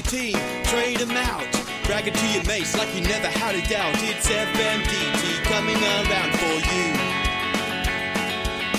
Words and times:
your 0.00 0.10
team, 0.10 0.38
trade 0.64 0.98
them 0.98 1.10
out. 1.10 1.44
Brag 1.84 2.06
it 2.06 2.14
to 2.14 2.26
your 2.28 2.44
mates 2.44 2.76
like 2.76 2.94
you 2.94 3.02
never 3.02 3.26
had 3.26 3.54
a 3.54 3.62
doubt. 3.68 3.94
It's 4.00 4.28
FMDT 4.28 5.42
coming 5.44 5.76
around 5.76 6.32
for 6.40 6.56
you. 6.72 6.86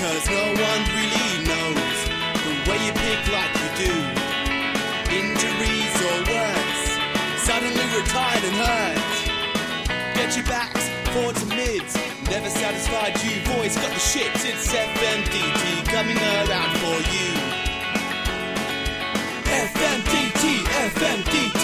Cause 0.02 0.26
no 0.30 0.46
one 0.58 0.82
really 0.98 1.32
knows 1.46 1.98
the 2.46 2.54
way 2.66 2.80
you 2.86 2.94
pick 3.06 3.22
like 3.30 3.54
you 3.62 3.70
do. 3.86 3.96
Injuries 5.14 5.96
or 6.10 6.18
worse, 6.32 6.84
suddenly 7.44 7.88
retired 7.94 8.44
and 8.50 8.58
hurt. 8.66 10.16
Get 10.16 10.36
your 10.36 10.46
backs, 10.46 10.90
forwards 11.14 11.42
and 11.44 11.50
mids. 11.50 11.94
Never 12.30 12.50
satisfied, 12.50 13.22
you 13.22 13.44
boys 13.54 13.76
got 13.76 13.92
the 13.92 14.02
shits. 14.02 14.42
It's 14.48 14.72
FMDT 14.74 15.86
coming 15.86 16.18
around 16.18 16.72
for 16.80 16.98
you. 17.14 17.62
FMDT, 19.52 19.91
FMDT, 20.42 21.62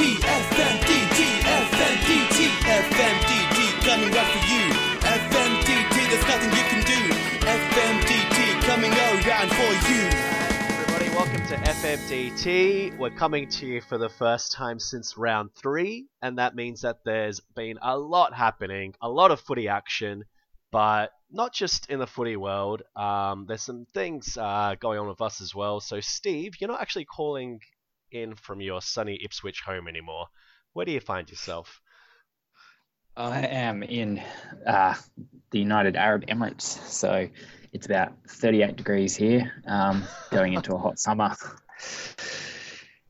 coming 3.88 4.12
right 4.12 4.28
for 4.28 4.46
you. 4.54 4.70
FMDT, 5.02 6.10
there's 6.10 6.28
nothing 6.28 6.52
you 6.52 6.66
can 6.70 6.84
do. 6.86 7.02
FMDT 7.48 8.62
coming 8.62 8.92
around 8.92 9.50
for 9.50 9.72
you. 9.90 10.04
Everybody, 10.78 11.10
welcome 11.10 11.48
to 11.48 11.56
FMDT. 11.56 12.98
We're 13.00 13.10
coming 13.10 13.50
to 13.50 13.66
you 13.66 13.82
for 13.82 13.98
the 13.98 14.10
first 14.10 14.52
time 14.52 14.78
since 14.80 15.18
round 15.18 15.56
three, 15.56 16.06
and 16.22 16.38
that 16.38 16.54
means 16.54 16.82
that 16.82 16.98
there's 17.04 17.40
been 17.56 17.80
a 17.82 17.98
lot 17.98 18.36
happening, 18.36 18.94
a 19.02 19.10
lot 19.10 19.32
of 19.32 19.40
footy 19.40 19.68
action, 19.68 20.26
but 20.72 21.12
not 21.32 21.52
just 21.52 21.90
in 21.90 21.98
the 21.98 22.06
footy 22.06 22.36
world. 22.36 22.84
Um, 22.96 23.46
there's 23.48 23.64
some 23.64 23.88
things 23.96 24.38
uh, 24.38 24.76
going 24.80 25.00
on 25.00 25.08
with 25.08 25.22
us 25.22 25.42
as 25.42 25.56
well. 25.56 25.80
So, 25.80 26.00
Steve, 26.00 26.54
you're 26.60 26.70
not 26.70 26.82
actually 26.82 27.06
calling 27.06 27.62
in 28.12 28.36
from 28.36 28.62
your 28.62 28.82
sunny 28.82 29.20
Ipswich 29.24 29.62
home 29.62 29.88
anymore. 29.88 30.28
Where 30.74 30.86
do 30.86 30.92
you 30.92 31.00
find 31.00 31.30
yourself? 31.30 31.82
I 33.16 33.42
am 33.48 33.82
in 33.82 34.22
uh, 34.66 34.94
the 35.50 35.60
United 35.60 35.96
Arab 35.96 36.28
Emirates, 36.28 36.62
so 36.62 37.28
it's 37.74 37.88
about 37.88 38.14
38 38.28 38.76
degrees 38.76 39.16
here, 39.16 39.52
um, 39.66 40.04
going 40.30 40.54
into 40.54 40.76
a 40.76 40.78
hot 40.78 41.00
summer. 41.00 41.36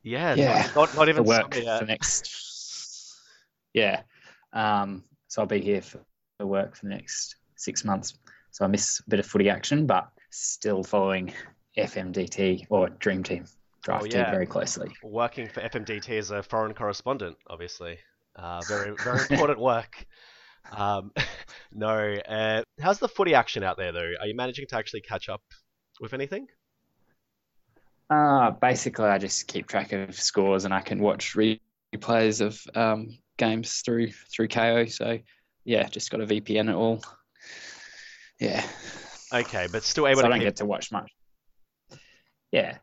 Yeah, 0.04 0.34
Yeah, 0.34 0.66
not, 0.74 0.94
not, 0.94 1.08
even 1.10 1.24
work 1.24 1.54
for 1.54 1.84
next. 1.84 3.14
Yeah, 3.74 4.02
um, 4.54 5.04
so 5.26 5.42
I'll 5.42 5.46
be 5.46 5.60
here 5.60 5.82
for, 5.82 6.00
for 6.38 6.46
work 6.46 6.76
for 6.76 6.86
the 6.86 6.94
next 6.94 7.36
six 7.56 7.84
months. 7.84 8.14
So 8.52 8.64
I 8.64 8.68
miss 8.68 9.00
a 9.00 9.10
bit 9.10 9.18
of 9.18 9.26
footy 9.26 9.50
action, 9.50 9.86
but 9.86 10.08
still 10.30 10.82
following 10.82 11.34
FMDT 11.76 12.68
or 12.70 12.88
Dream 12.88 13.22
Team 13.22 13.44
Oh, 13.90 14.04
yeah. 14.04 14.30
very 14.30 14.46
closely. 14.46 14.90
working 15.02 15.48
for 15.48 15.60
FMDT 15.60 16.18
as 16.18 16.30
a 16.30 16.42
foreign 16.42 16.74
correspondent, 16.74 17.36
obviously. 17.48 17.98
Uh, 18.36 18.60
very, 18.68 18.94
very 19.02 19.20
important 19.30 19.58
work. 19.58 20.06
Um, 20.70 21.12
no, 21.72 22.14
uh, 22.28 22.62
how's 22.80 22.98
the 22.98 23.08
footy 23.08 23.34
action 23.34 23.62
out 23.62 23.76
there, 23.76 23.92
though? 23.92 24.12
Are 24.20 24.26
you 24.26 24.34
managing 24.34 24.66
to 24.68 24.76
actually 24.76 25.00
catch 25.00 25.28
up 25.28 25.42
with 26.00 26.12
anything? 26.12 26.46
Uh, 28.10 28.50
basically, 28.52 29.06
I 29.06 29.18
just 29.18 29.46
keep 29.48 29.66
track 29.66 29.92
of 29.92 30.14
scores 30.14 30.64
and 30.64 30.72
I 30.72 30.80
can 30.80 30.98
watch 30.98 31.34
replays 31.34 32.40
of 32.40 32.60
um, 32.76 33.18
games 33.36 33.82
through 33.84 34.12
through 34.32 34.48
Kayo. 34.48 34.90
So 34.90 35.18
yeah, 35.64 35.88
just 35.88 36.10
got 36.10 36.20
a 36.20 36.26
VPN 36.26 36.68
at 36.68 36.74
all. 36.74 37.02
Yeah, 38.40 38.64
Okay, 39.32 39.66
but 39.70 39.82
still 39.82 40.06
able 40.06 40.20
so 40.20 40.26
I 40.26 40.30
don't 40.30 40.38
keep. 40.38 40.46
get 40.46 40.56
to 40.56 40.64
watch 40.64 40.90
much. 40.90 41.10
Yeah, 42.50 42.78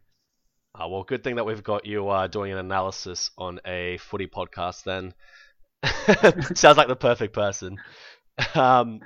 Oh, 0.77 0.89
well, 0.89 1.03
good 1.03 1.23
thing 1.23 1.35
that 1.35 1.45
we've 1.45 1.63
got 1.63 1.85
you 1.85 2.09
uh, 2.09 2.27
doing 2.27 2.51
an 2.51 2.57
analysis 2.57 3.31
on 3.37 3.59
a 3.65 3.97
footy 3.97 4.27
podcast. 4.27 4.83
Then 4.83 5.13
sounds 6.55 6.77
like 6.77 6.87
the 6.87 6.95
perfect 6.95 7.33
person. 7.33 7.77
Um, 8.53 8.99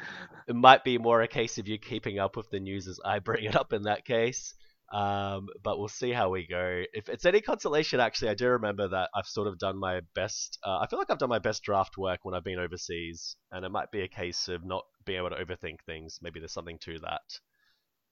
it 0.47 0.55
might 0.55 0.83
be 0.83 0.97
more 0.97 1.21
a 1.21 1.27
case 1.27 1.59
of 1.59 1.67
you 1.67 1.77
keeping 1.77 2.17
up 2.17 2.35
with 2.35 2.49
the 2.49 2.59
news 2.59 2.87
as 2.87 2.99
I 3.05 3.19
bring 3.19 3.43
it 3.43 3.55
up 3.55 3.73
in 3.73 3.83
that 3.83 4.03
case. 4.03 4.55
Um, 4.91 5.49
but 5.63 5.77
we'll 5.77 5.87
see 5.87 6.11
how 6.11 6.31
we 6.31 6.47
go. 6.47 6.81
If 6.93 7.09
it's 7.09 7.25
any 7.25 7.41
consolation, 7.41 7.99
actually, 7.99 8.29
I 8.29 8.33
do 8.33 8.47
remember 8.47 8.87
that 8.87 9.11
I've 9.13 9.27
sort 9.27 9.47
of 9.47 9.59
done 9.59 9.77
my 9.77 10.01
best. 10.15 10.57
Uh, 10.65 10.79
I 10.79 10.87
feel 10.87 10.97
like 10.97 11.11
I've 11.11 11.19
done 11.19 11.29
my 11.29 11.37
best 11.37 11.61
draft 11.61 11.95
work 11.95 12.21
when 12.23 12.33
I've 12.33 12.43
been 12.43 12.57
overseas, 12.57 13.35
and 13.51 13.63
it 13.63 13.69
might 13.69 13.91
be 13.91 14.01
a 14.01 14.07
case 14.07 14.47
of 14.47 14.65
not 14.65 14.83
being 15.05 15.19
able 15.19 15.29
to 15.29 15.35
overthink 15.35 15.81
things. 15.85 16.17
Maybe 16.23 16.39
there's 16.39 16.53
something 16.53 16.79
to 16.79 16.97
that. 17.01 17.21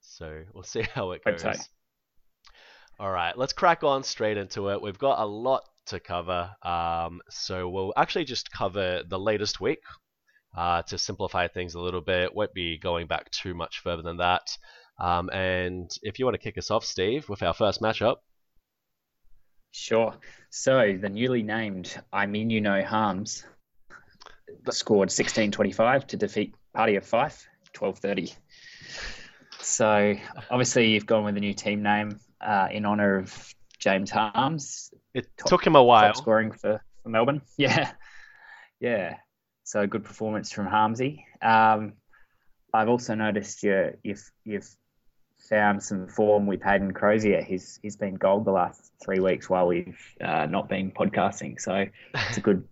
So 0.01 0.44
we'll 0.53 0.62
see 0.62 0.84
how 0.84 1.13
it 1.13 1.24
goes. 1.25 1.41
so. 1.41 1.51
All 3.00 3.12
right, 3.12 3.38
let's 3.38 3.53
crack 3.53 3.84
on 3.84 4.03
straight 4.03 4.38
into 4.38 4.69
it. 4.69 4.81
We've 4.81 4.97
got 4.97 5.19
a 5.19 5.25
lot 5.25 5.62
to 5.88 6.00
cover, 6.00 6.50
um, 6.63 7.22
so 7.30 7.69
we'll 7.69 7.94
actually 7.96 8.25
just 8.25 8.52
cover 8.52 9.03
the 9.08 9.19
latest 9.19 9.62
week 9.62 9.84
uh, 10.58 10.81
to 10.81 10.97
simplify 10.97 11.47
things 11.47 11.75
a 11.75 11.80
little 11.80 12.02
bit. 12.02 12.34
Won't 12.34 12.56
be 12.56 12.80
going 12.80 13.06
back 13.06 13.30
too 13.30 13.53
much 13.53 13.81
further 13.84 14.02
than 14.02 14.18
that. 14.18 14.47
Um, 15.00 15.30
and 15.30 15.91
if 16.02 16.18
you 16.18 16.25
want 16.25 16.34
to 16.34 16.41
kick 16.41 16.57
us 16.57 16.72
off, 16.72 16.84
Steve, 16.84 17.30
with 17.30 17.44
our 17.44 17.53
first 17.53 17.81
matchup, 17.81 18.16
sure. 19.69 20.16
So 20.50 20.97
the 21.00 21.09
newly 21.09 21.44
named 21.44 22.02
I 22.12 22.25
mean 22.25 22.50
you 22.50 22.62
know 22.62 22.81
harms 22.81 23.46
scored 24.72 25.09
16-25 25.09 26.07
to 26.07 26.18
defeat 26.18 26.56
Party 26.74 26.96
of 26.96 27.06
Fife 27.06 27.47
12-30. 27.74 28.36
So 29.59 30.16
obviously 30.50 30.88
you've 30.88 31.06
gone 31.06 31.25
with 31.25 31.38
a 31.38 31.40
new 31.40 31.53
team 31.53 31.84
name 31.84 32.19
uh, 32.42 32.68
in 32.72 32.86
honor 32.86 33.18
of 33.18 33.56
James 33.80 34.09
Harmes, 34.09 34.92
it 35.14 35.28
Top- 35.38 35.48
took 35.50 35.66
him 35.66 35.75
a 35.75 35.84
while. 35.84 36.14
scoring 36.14 36.52
for, 36.52 36.81
for 37.03 37.09
Melbourne. 37.09 37.42
Yeah, 37.58 37.92
yeah. 38.80 39.18
So 39.64 39.86
good 39.86 40.03
performance 40.03 40.52
from 40.52 40.68
Harmsy. 40.68 41.24
Um, 41.42 41.94
I've 42.74 42.90
also 42.90 43.16
noticed 43.16 43.64
you, 43.64 43.98
you've 44.03 44.31
you've 44.46 44.70
found 45.50 45.81
some 45.84 46.08
form 46.08 46.46
with 46.46 46.62
Hayden 46.64 46.94
Crozier. 46.94 47.42
He's 47.42 47.80
he's 47.81 47.96
been 47.96 48.16
gold 48.16 48.46
the 48.46 48.52
last 48.52 48.92
three 49.04 49.19
weeks 49.19 49.50
while 49.50 49.68
we've 49.68 50.00
uh, 50.22 50.46
not 50.46 50.69
been 50.69 50.92
podcasting. 50.92 51.59
So 51.59 51.86
it's 52.14 52.38
a 52.38 52.42
good 52.42 52.68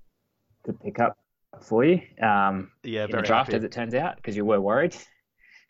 good 0.64 0.80
pickup 0.80 1.16
for 1.62 1.84
you 1.84 2.02
yeah, 2.18 2.48
um, 2.48 2.70
in 2.84 2.92
the 2.92 3.06
draft, 3.22 3.52
happy. 3.52 3.56
as 3.56 3.64
it 3.64 3.72
turns 3.72 3.94
out, 3.94 4.16
because 4.16 4.36
you 4.36 4.44
were 4.44 4.60
worried. 4.60 4.96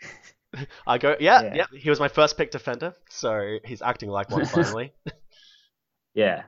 I 0.86 0.98
go, 0.98 1.16
yeah, 1.20 1.42
Yeah. 1.42 1.54
yeah, 1.54 1.78
He 1.78 1.90
was 1.90 2.00
my 2.00 2.08
first 2.08 2.36
pick 2.36 2.50
defender, 2.50 2.94
so 3.10 3.58
he's 3.64 3.82
acting 3.82 4.08
like 4.10 4.30
one 4.30 4.44
finally. 4.56 4.92
Yeah, 6.14 6.44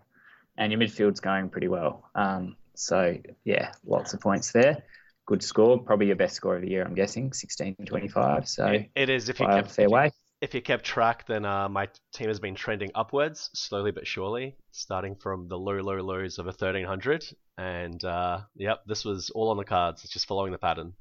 and 0.56 0.72
your 0.72 0.80
midfield's 0.80 1.20
going 1.20 1.50
pretty 1.50 1.68
well. 1.68 2.08
Um, 2.14 2.56
so 2.74 3.16
yeah, 3.44 3.72
lots 3.84 4.14
of 4.14 4.20
points 4.20 4.52
there. 4.52 4.82
Good 5.26 5.42
score, 5.42 5.78
probably 5.78 6.06
your 6.06 6.16
best 6.16 6.34
score 6.36 6.56
of 6.56 6.62
the 6.62 6.70
year, 6.70 6.84
I'm 6.84 6.94
guessing, 6.94 7.30
16-25. 7.30 8.48
So 8.48 8.66
It- 8.66 8.90
it 8.94 9.08
is 9.10 9.28
if 9.28 9.40
you 9.40 9.46
kept 9.46 9.70
fair 9.70 9.84
if 9.84 9.90
you- 9.90 9.94
way. 9.94 10.10
if 10.40 10.54
you 10.54 10.62
kept 10.62 10.84
track, 10.84 11.26
then 11.26 11.44
uh, 11.44 11.68
my 11.68 11.88
team 12.14 12.28
has 12.28 12.40
been 12.40 12.54
trending 12.54 12.90
upwards 12.94 13.50
slowly 13.52 13.90
but 13.90 14.06
surely, 14.06 14.56
starting 14.72 15.16
from 15.16 15.48
the 15.48 15.58
low, 15.58 15.74
low 15.80 15.96
lows 16.00 16.38
of 16.38 16.46
a 16.46 16.52
1300. 16.52 17.26
And 17.58 18.02
uh, 18.04 18.40
yep, 18.56 18.84
this 18.86 19.04
was 19.04 19.28
all 19.30 19.50
on 19.50 19.56
the 19.58 19.64
cards. 19.64 20.02
It's 20.04 20.12
just 20.12 20.26
following 20.26 20.52
the 20.52 20.58
pattern. 20.58 20.94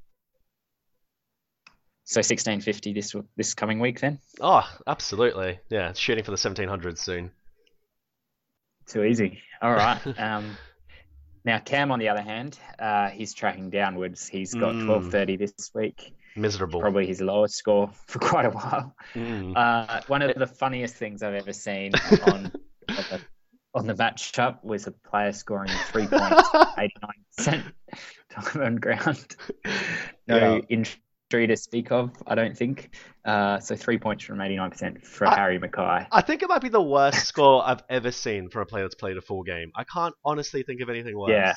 So 2.08 2.20
1650 2.20 2.94
this 2.94 3.14
this 3.36 3.52
coming 3.52 3.80
week 3.80 4.00
then. 4.00 4.18
Oh, 4.40 4.66
absolutely. 4.86 5.58
Yeah, 5.68 5.92
shooting 5.92 6.24
for 6.24 6.30
the 6.30 6.40
1700 6.40 6.98
soon. 6.98 7.30
Too 8.86 9.04
easy. 9.04 9.40
All 9.60 9.72
right. 9.74 10.00
um, 10.18 10.56
now 11.44 11.58
Cam, 11.58 11.92
on 11.92 11.98
the 11.98 12.08
other 12.08 12.22
hand, 12.22 12.58
uh, 12.78 13.10
he's 13.10 13.34
tracking 13.34 13.68
downwards. 13.68 14.26
He's 14.26 14.54
got 14.54 14.72
Mm. 14.72 14.88
1230 14.88 15.36
this 15.36 15.70
week. 15.74 16.14
Miserable. 16.34 16.80
Probably 16.80 17.06
his 17.06 17.20
lowest 17.20 17.56
score 17.56 17.90
for 18.06 18.20
quite 18.20 18.46
a 18.46 18.50
while. 18.52 18.94
Mm. 19.14 19.54
Uh, 19.54 20.00
one 20.06 20.22
of 20.22 20.34
the 20.34 20.46
funniest 20.46 20.94
things 20.94 21.22
I've 21.22 21.34
ever 21.34 21.52
seen 21.52 21.92
on 22.22 22.30
on 22.88 23.04
the, 23.10 23.20
on 23.74 23.86
the 23.86 23.94
matchup 23.94 24.64
was 24.64 24.86
a 24.86 24.92
player 24.92 25.32
scoring 25.32 25.70
three 25.92 26.06
points, 26.06 26.48
89% 27.38 27.64
time 28.30 28.62
on 28.62 28.76
ground. 28.76 29.36
No 30.26 30.56
Yeah. 30.56 30.60
Injury 31.30 31.46
to 31.48 31.56
speak 31.58 31.92
of, 31.92 32.10
I 32.26 32.34
don't 32.34 32.56
think. 32.56 32.96
Uh, 33.22 33.60
so 33.60 33.76
three 33.76 33.98
points 33.98 34.24
from 34.24 34.38
89% 34.38 35.04
for 35.04 35.26
I- 35.26 35.34
Harry 35.34 35.58
McKay. 35.58 36.06
I 36.10 36.22
think 36.22 36.42
it 36.42 36.48
might 36.48 36.62
be 36.62 36.70
the 36.70 36.80
worst 36.80 37.26
score 37.26 37.62
I've 37.62 37.82
ever 37.90 38.10
seen 38.10 38.48
for 38.48 38.62
a 38.62 38.66
player 38.66 38.84
that's 38.84 38.94
played 38.94 39.18
a 39.18 39.20
full 39.20 39.42
game. 39.42 39.70
I 39.76 39.84
can't 39.84 40.14
honestly 40.24 40.62
think 40.62 40.80
of 40.80 40.88
anything 40.88 41.18
worse. 41.18 41.30
Yeah. 41.30 41.54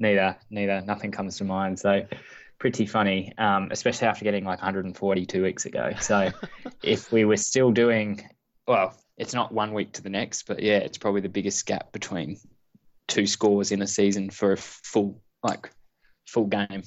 Neither, 0.00 0.36
neither. 0.50 0.82
Nothing 0.82 1.12
comes 1.12 1.38
to 1.38 1.44
mind. 1.44 1.78
So 1.78 2.06
pretty 2.58 2.86
funny, 2.86 3.32
um, 3.38 3.68
especially 3.70 4.08
after 4.08 4.24
getting 4.24 4.44
like 4.44 4.58
142 4.58 5.40
weeks 5.40 5.64
ago. 5.64 5.92
So 6.00 6.32
if 6.82 7.12
we 7.12 7.24
were 7.24 7.36
still 7.36 7.70
doing, 7.70 8.28
well, 8.66 9.00
it's 9.16 9.32
not 9.32 9.52
one 9.52 9.72
week 9.74 9.92
to 9.92 10.02
the 10.02 10.10
next, 10.10 10.48
but 10.48 10.60
yeah, 10.60 10.78
it's 10.78 10.98
probably 10.98 11.20
the 11.20 11.28
biggest 11.28 11.64
gap 11.66 11.92
between 11.92 12.38
two 13.06 13.28
scores 13.28 13.70
in 13.70 13.80
a 13.80 13.86
season 13.86 14.30
for 14.30 14.54
a 14.54 14.56
full, 14.56 15.22
like, 15.44 15.70
full 16.26 16.46
game. 16.46 16.82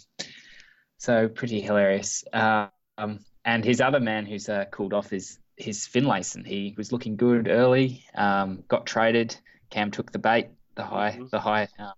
So 0.99 1.29
pretty 1.29 1.61
hilarious. 1.61 2.25
Um, 2.33 3.19
and 3.45 3.63
his 3.63 3.79
other 3.81 4.01
man 4.01 4.25
who's 4.25 4.49
uh, 4.49 4.65
cooled 4.65 4.93
off 4.93 5.13
is 5.13 5.39
his 5.55 5.87
Finlayson. 5.87 6.45
He 6.45 6.75
was 6.77 6.91
looking 6.91 7.15
good 7.15 7.47
early, 7.47 8.03
um, 8.15 8.63
got 8.67 8.85
traded, 8.85 9.35
Cam 9.69 9.91
took 9.91 10.11
the 10.11 10.19
bait, 10.19 10.49
the 10.75 10.83
high, 10.83 11.13
Mhm. 11.13 11.29
the 11.29 11.39
high, 11.39 11.67
um, 11.79 11.93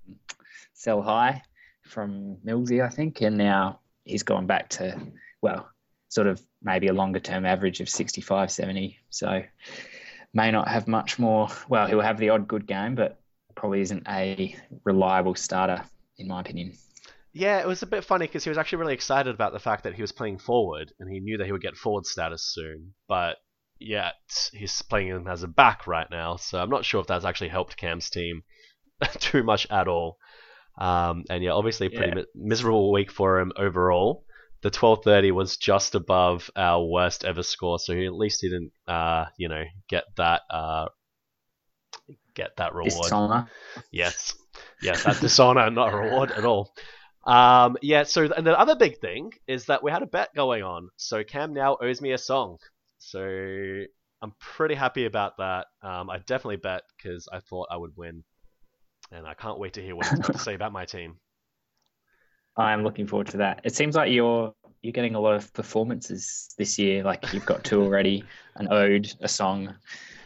sell 0.73 1.01
high 1.01 1.41
from 1.83 2.37
Millsy, 2.45 2.83
I 2.83 2.89
think, 2.89 3.21
and 3.21 3.37
now 3.37 3.79
he's 4.05 4.23
gone 4.23 4.45
back 4.45 4.69
to 4.69 4.99
well, 5.41 5.67
sort 6.09 6.27
of 6.27 6.39
maybe 6.61 6.87
a 6.87 6.93
longer 6.93 7.19
term 7.19 7.45
average 7.45 7.81
of 7.81 7.89
65, 7.89 8.51
70. 8.51 8.99
So 9.09 9.43
may 10.33 10.51
not 10.51 10.67
have 10.67 10.87
much 10.87 11.17
more. 11.17 11.49
Well, 11.67 11.87
he'll 11.87 12.01
have 12.01 12.19
the 12.19 12.29
odd 12.29 12.47
good 12.47 12.67
game, 12.67 12.93
but 12.93 13.19
probably 13.55 13.81
isn't 13.81 14.07
a 14.07 14.55
reliable 14.83 15.33
starter 15.33 15.83
in 16.17 16.27
my 16.27 16.41
opinion. 16.41 16.73
Yeah, 17.33 17.59
it 17.59 17.67
was 17.67 17.81
a 17.81 17.87
bit 17.87 18.03
funny 18.03 18.27
because 18.27 18.43
he 18.43 18.49
was 18.49 18.57
actually 18.57 18.79
really 18.79 18.93
excited 18.93 19.33
about 19.33 19.53
the 19.53 19.59
fact 19.59 19.83
that 19.83 19.93
he 19.93 20.01
was 20.01 20.11
playing 20.11 20.37
forward 20.39 20.91
and 20.99 21.09
he 21.09 21.19
knew 21.21 21.37
that 21.37 21.45
he 21.45 21.51
would 21.51 21.61
get 21.61 21.77
forward 21.77 22.05
status 22.05 22.43
soon. 22.43 22.93
But 23.07 23.37
yet 23.79 24.15
he's 24.51 24.81
playing 24.81 25.07
him 25.07 25.27
as 25.27 25.43
a 25.43 25.47
back 25.47 25.87
right 25.87 26.07
now, 26.11 26.35
so 26.35 26.59
I'm 26.59 26.69
not 26.69 26.83
sure 26.85 26.99
if 27.01 27.07
that's 27.07 27.25
actually 27.25 27.49
helped 27.49 27.77
Cam's 27.77 28.09
team 28.09 28.43
too 29.19 29.43
much 29.43 29.65
at 29.71 29.87
all. 29.87 30.17
Um, 30.77 31.23
and 31.29 31.43
yeah, 31.43 31.51
obviously, 31.51 31.87
a 31.87 31.89
pretty 31.89 32.07
Yeah. 32.09 32.15
mi- 32.15 32.25
miserable 32.35 32.91
week 32.91 33.11
for 33.11 33.39
him 33.39 33.51
overall. 33.55 34.25
The 34.61 34.67
1230 34.67 35.31
was 35.31 35.57
just 35.57 35.95
above 35.95 36.49
our 36.55 36.83
worst 36.85 37.23
ever 37.25 37.43
score, 37.43 37.79
so 37.79 37.95
he 37.95 38.05
at 38.05 38.13
least 38.13 38.41
didn't, 38.41 38.71
uh, 38.87 39.25
you 39.37 39.49
know, 39.49 39.63
get 39.89 40.03
that, 40.17 40.41
uh, 40.49 40.87
get 42.35 42.55
that 42.57 42.73
reward. 42.73 42.91
Dishonor. 42.91 43.47
Yes, 43.91 44.35
yes, 44.81 45.03
that's 45.03 45.19
dishonor, 45.19 45.69
not 45.71 45.93
a 45.93 45.97
reward 45.97 46.31
at 46.31 46.45
all. 46.45 46.73
Um, 47.23 47.77
yeah. 47.81 48.03
So, 48.03 48.29
and 48.35 48.45
the 48.45 48.59
other 48.59 48.75
big 48.75 48.99
thing 48.99 49.33
is 49.47 49.65
that 49.65 49.83
we 49.83 49.91
had 49.91 50.01
a 50.01 50.07
bet 50.07 50.33
going 50.35 50.63
on. 50.63 50.89
So 50.97 51.23
Cam 51.23 51.53
now 51.53 51.77
owes 51.81 52.01
me 52.01 52.13
a 52.13 52.17
song. 52.17 52.57
So 52.97 53.19
I'm 54.21 54.33
pretty 54.39 54.75
happy 54.75 55.05
about 55.05 55.37
that. 55.37 55.67
Um, 55.81 56.09
I 56.09 56.17
definitely 56.19 56.57
bet 56.57 56.83
because 56.97 57.27
I 57.31 57.39
thought 57.39 57.67
I 57.71 57.77
would 57.77 57.95
win, 57.97 58.23
and 59.11 59.25
I 59.25 59.33
can't 59.33 59.59
wait 59.59 59.73
to 59.73 59.81
hear 59.81 59.95
what 59.95 60.07
he's 60.07 60.19
got 60.19 60.33
to 60.33 60.39
say 60.39 60.53
about 60.53 60.71
my 60.71 60.85
team. 60.85 61.17
I'm 62.57 62.83
looking 62.83 63.07
forward 63.07 63.27
to 63.27 63.37
that. 63.37 63.61
It 63.63 63.75
seems 63.75 63.95
like 63.95 64.11
you're 64.11 64.53
you're 64.81 64.91
getting 64.91 65.15
a 65.15 65.19
lot 65.19 65.35
of 65.35 65.53
performances 65.53 66.53
this 66.57 66.77
year. 66.77 67.03
Like 67.03 67.33
you've 67.33 67.45
got 67.45 67.63
two 67.63 67.81
already, 67.81 68.23
an 68.55 68.67
ode, 68.71 69.11
a 69.21 69.27
song, 69.27 69.75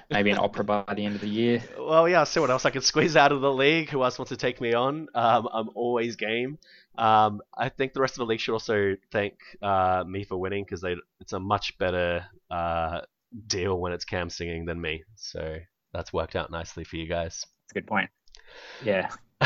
maybe 0.09 0.31
an 0.31 0.37
opera 0.37 0.63
by 0.63 0.93
the 0.95 1.05
end 1.05 1.15
of 1.15 1.21
the 1.21 1.29
year. 1.29 1.63
Well, 1.77 2.07
yeah, 2.07 2.19
I'll 2.19 2.25
see 2.25 2.39
what 2.39 2.49
else 2.49 2.65
I 2.65 2.69
can 2.69 2.81
squeeze 2.81 3.15
out 3.15 3.31
of 3.31 3.41
the 3.41 3.51
league. 3.51 3.89
Who 3.89 4.03
else 4.03 4.17
wants 4.17 4.29
to 4.29 4.37
take 4.37 4.61
me 4.61 4.73
on? 4.73 5.07
Um, 5.13 5.47
I'm 5.51 5.69
always 5.75 6.15
game. 6.15 6.57
Um, 6.97 7.41
I 7.57 7.69
think 7.69 7.93
the 7.93 8.01
rest 8.01 8.13
of 8.13 8.19
the 8.19 8.25
league 8.25 8.39
should 8.39 8.53
also 8.53 8.95
thank 9.11 9.35
uh, 9.61 10.03
me 10.07 10.23
for 10.23 10.37
winning 10.37 10.63
because 10.63 10.83
it's 11.19 11.33
a 11.33 11.39
much 11.39 11.77
better 11.77 12.25
uh, 12.49 13.01
deal 13.47 13.79
when 13.79 13.91
it's 13.91 14.05
Cam 14.05 14.29
singing 14.29 14.65
than 14.65 14.79
me. 14.79 15.03
So 15.15 15.57
that's 15.93 16.13
worked 16.13 16.35
out 16.35 16.51
nicely 16.51 16.83
for 16.83 16.95
you 16.97 17.07
guys. 17.07 17.45
That's 17.63 17.71
a 17.71 17.73
good 17.75 17.87
point. 17.87 18.09
Yeah. 18.83 19.09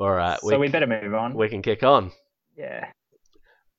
All 0.00 0.10
right, 0.10 0.40
so 0.40 0.58
we, 0.58 0.66
we 0.66 0.68
better 0.68 0.86
move 0.86 1.14
on. 1.14 1.34
we 1.34 1.48
can 1.48 1.60
kick 1.60 1.82
on. 1.82 2.12
Yeah. 2.56 2.86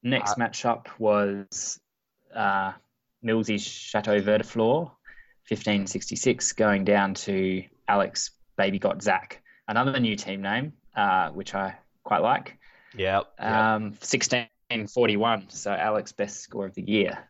Next 0.03 0.37
matchup 0.37 0.87
was 0.99 1.79
uh, 2.35 2.73
Millsy's 3.23 3.65
Chateau 3.65 4.21
Vertiflor, 4.21 4.91
1566, 5.49 6.53
going 6.53 6.85
down 6.85 7.13
to 7.15 7.63
Alex 7.87 8.31
Baby 8.57 8.79
Got 8.79 9.01
Zach, 9.01 9.41
another 9.67 9.99
new 9.99 10.15
team 10.15 10.41
name, 10.41 10.73
uh, 10.95 11.29
which 11.29 11.53
I 11.53 11.75
quite 12.03 12.21
like. 12.21 12.57
Yeah. 12.95 13.21
Um, 13.39 13.83
1641, 13.99 15.49
so 15.49 15.71
Alex 15.71 16.11
best 16.11 16.41
score 16.41 16.65
of 16.65 16.73
the 16.75 16.83
year. 16.83 17.29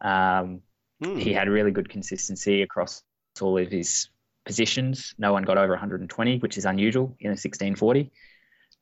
Um, 0.00 0.62
Hmm. 1.02 1.16
he 1.18 1.32
had 1.32 1.48
really 1.48 1.70
good 1.70 1.88
consistency 1.88 2.60
across 2.60 3.02
all 3.40 3.56
of 3.56 3.70
his 3.70 4.10
positions. 4.44 5.14
No 5.16 5.32
one 5.32 5.44
got 5.44 5.56
over 5.56 5.72
120, 5.72 6.38
which 6.40 6.58
is 6.58 6.66
unusual 6.66 7.16
in 7.20 7.30
a 7.30 7.36
1640. 7.36 8.10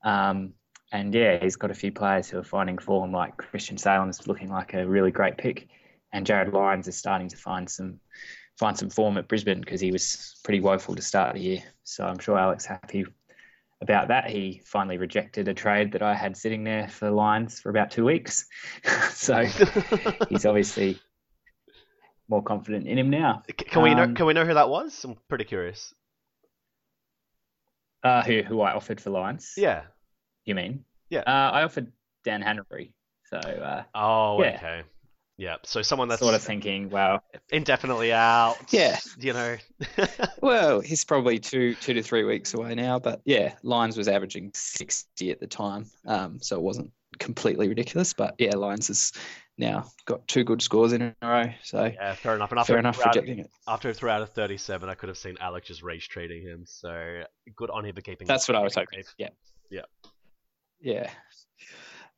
Um, 0.03 0.55
and 0.91 1.15
yeah, 1.15 1.39
he's 1.41 1.55
got 1.55 1.71
a 1.71 1.75
few 1.75 1.93
players 1.93 2.29
who 2.29 2.39
are 2.39 2.43
finding 2.45 2.77
form, 2.79 3.13
like 3.13 3.37
Christian 3.37 3.79
Salem 3.79 4.09
is 4.09 4.27
looking 4.27 4.49
like 4.49 4.75
a 4.75 4.85
really 4.85 5.13
great 5.13 5.37
pick, 5.37 5.69
and 6.13 6.27
Jarryd 6.27 6.53
Lyons 6.53 6.89
is 6.89 6.97
starting 6.97 7.29
to 7.29 7.37
find 7.37 7.71
some 7.71 8.01
find 8.59 8.77
some 8.77 8.91
form 8.91 9.17
at 9.19 9.29
Brisbane 9.29 9.61
because 9.61 9.81
he 9.81 9.93
was 9.93 10.37
pretty 10.45 10.61
woeful 10.61 10.95
to 10.97 11.03
start 11.03 11.35
the 11.35 11.41
year. 11.41 11.63
So 11.85 12.05
I'm 12.05 12.19
sure 12.19 12.37
Alex 12.39 12.67
happy 12.67 13.07
about 13.81 14.09
that. 14.09 14.29
He 14.29 14.61
finally 14.65 14.99
rejected 14.99 15.47
a 15.47 15.55
trade 15.55 15.93
that 15.93 16.03
I 16.03 16.15
had 16.15 16.37
sitting 16.37 16.65
there 16.65 16.89
for 16.89 17.11
Lyons 17.11 17.61
for 17.61 17.71
about 17.71 17.91
two 17.93 18.05
weeks. 18.05 18.47
so 19.13 19.45
he's 20.29 20.45
obviously 20.45 20.99
more 22.29 22.43
confident 22.43 22.87
in 22.89 22.99
him 22.99 23.11
now. 23.11 23.43
Can 23.57 23.83
we 23.83 23.95
know? 23.95 24.03
um, 24.03 24.15
Can 24.17 24.27
we 24.27 24.35
know 24.35 24.45
who 24.45 24.55
that 24.55 24.69
was? 24.69 25.05
I'm 25.05 25.17
pretty 25.29 25.45
curious. 25.45 25.95
Uh, 28.03 28.23
who 28.23 28.43
who 28.43 28.61
I 28.61 28.73
offered 28.75 29.01
for 29.01 29.11
Lyons? 29.11 29.55
Yeah. 29.57 29.83
You 30.45 30.55
mean? 30.55 30.85
Yeah. 31.11 31.21
Uh, 31.21 31.51
I 31.53 31.63
offered 31.63 31.93
Dan 32.25 32.43
Hannebery. 32.43 32.93
So 33.31 33.37
uh, 33.39 33.83
Oh, 33.95 34.43
Yeah. 34.43 34.57
okay. 34.57 34.83
Yeah. 35.39 35.57
So 35.63 35.83
someone 35.83 36.09
that's 36.09 36.21
sort 36.21 36.35
of 36.35 36.43
thinking, 36.43 36.91
well, 36.91 37.23
indefinitely 37.51 38.13
out. 38.13 38.57
Yeah. 38.71 38.99
You 39.19 39.33
know. 39.33 39.57
Well, 40.41 40.81
he's 40.81 41.05
probably 41.05 41.39
two 41.41 41.75
two 41.75 41.95
to 41.95 42.03
three 42.03 42.25
weeks 42.25 42.55
away 42.55 42.75
now, 42.75 42.99
but 42.99 43.21
yeah, 43.25 43.55
Lyons 43.63 43.97
was 43.97 44.07
averaging 44.07 44.53
sixty 44.55 45.31
at 45.31 45.41
the 45.41 45.47
time, 45.49 45.87
um, 46.07 46.39
so 46.41 46.57
it 46.57 46.63
wasn't 46.63 46.93
completely 47.19 47.69
ridiculous. 47.69 48.13
But 48.13 48.37
yeah, 48.39 48.55
Lyons 48.55 48.87
has 48.89 49.13
now 49.59 49.91
got 50.07 50.27
two 50.29 50.45
good 50.45 50.63
scores 50.63 50.93
in 50.93 51.03
a 51.03 51.15
row, 51.23 51.53
so 51.65 51.85
yeah, 51.85 52.15
fair 52.15 52.37
enough. 52.37 52.53
And 52.53 52.61
after 52.61 52.73
fair 52.75 52.79
enough 52.79 53.05
rejecting 53.05 53.41
it. 53.41 53.51
after 53.67 53.93
through 53.93 54.11
out 54.11 54.23
of 54.23 54.31
37, 54.31 54.89
I 54.89 54.95
could 54.95 55.09
have 55.09 55.19
seen 55.19 55.37
Alex 55.41 55.67
just 55.67 55.83
rage 55.83 56.09
trading 56.09 56.43
him. 56.43 56.63
So 56.67 57.23
good 57.57 57.71
on 57.71 57.85
him 57.85 57.95
for 57.95 58.01
keeping. 58.01 58.27
That's 58.29 58.47
what 58.49 58.57
I 58.57 58.61
was 58.61 58.75
hoping. 58.75 59.03
safe. 59.03 59.15
Yeah. 59.19 59.31
Yeah. 59.71 59.83
Yeah. 60.81 61.11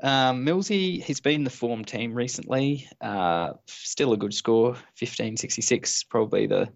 Um, 0.03 0.47
Millsy, 0.47 1.03
he's 1.03 1.21
been 1.21 1.45
the 1.45 1.51
form 1.51 1.85
team 1.85 2.15
recently. 2.15 2.89
Uh, 3.01 3.53
still 3.67 4.13
a 4.13 4.17
good 4.17 4.33
score, 4.35 4.77
fifteen 4.97 5.37
sixty 5.37 5.63
six, 5.63 6.05
probably 6.05 6.47
the 6.47 6.69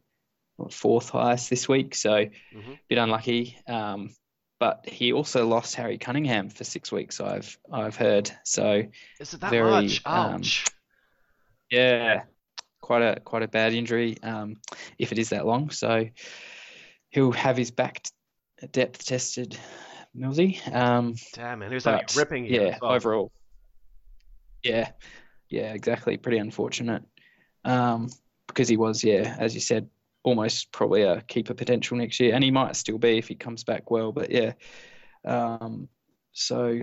fourth 0.70 1.08
highest 1.10 1.50
this 1.50 1.68
week. 1.68 1.94
So 1.94 2.26
Mhm. 2.54 2.78
bit 2.88 2.98
unlucky. 2.98 3.58
Um, 3.66 4.14
but 4.60 4.88
he 4.88 5.12
also 5.12 5.46
lost 5.46 5.74
Harry 5.74 5.98
Cunningham 5.98 6.48
for 6.48 6.64
six 6.64 6.92
weeks. 6.92 7.20
I've 7.20 7.58
I've 7.72 7.96
heard. 7.96 8.30
So 8.44 8.84
Is 9.18 9.34
it 9.34 9.40
that 9.40 9.50
Very, 9.50 9.82
much? 9.82 10.06
um, 10.06 10.42
yeah, 11.70 12.24
quite 12.80 13.02
a 13.02 13.20
quite 13.20 13.42
a 13.42 13.48
bad 13.48 13.72
injury. 13.72 14.16
Um, 14.22 14.56
if 14.98 15.12
it 15.12 15.18
is 15.18 15.30
that 15.30 15.46
long, 15.46 15.70
so 15.70 16.08
he'll 17.10 17.32
have 17.32 17.56
his 17.56 17.70
back 17.70 18.04
depth 18.70 19.04
tested. 19.04 19.58
Millsy. 20.16 20.60
Um, 20.74 21.14
Damn 21.32 21.58
man, 21.60 21.70
he 21.70 21.74
was 21.74 21.86
like 21.86 22.14
ripping 22.16 22.46
you. 22.46 22.60
yeah, 22.60 22.78
well. 22.80 22.92
overall. 22.92 23.32
Yeah, 24.62 24.90
yeah, 25.48 25.72
exactly. 25.74 26.16
Pretty 26.16 26.38
unfortunate. 26.38 27.02
Um, 27.64 28.10
because 28.46 28.68
he 28.68 28.76
was, 28.76 29.02
yeah, 29.02 29.36
as 29.38 29.54
you 29.54 29.60
said, 29.60 29.88
almost 30.22 30.72
probably 30.72 31.02
a 31.02 31.20
keeper 31.22 31.54
potential 31.54 31.96
next 31.96 32.20
year, 32.20 32.34
and 32.34 32.42
he 32.44 32.50
might 32.50 32.76
still 32.76 32.98
be 32.98 33.18
if 33.18 33.28
he 33.28 33.34
comes 33.34 33.64
back 33.64 33.90
well. 33.90 34.12
But 34.12 34.30
yeah, 34.30 34.52
um, 35.24 35.88
so 36.32 36.80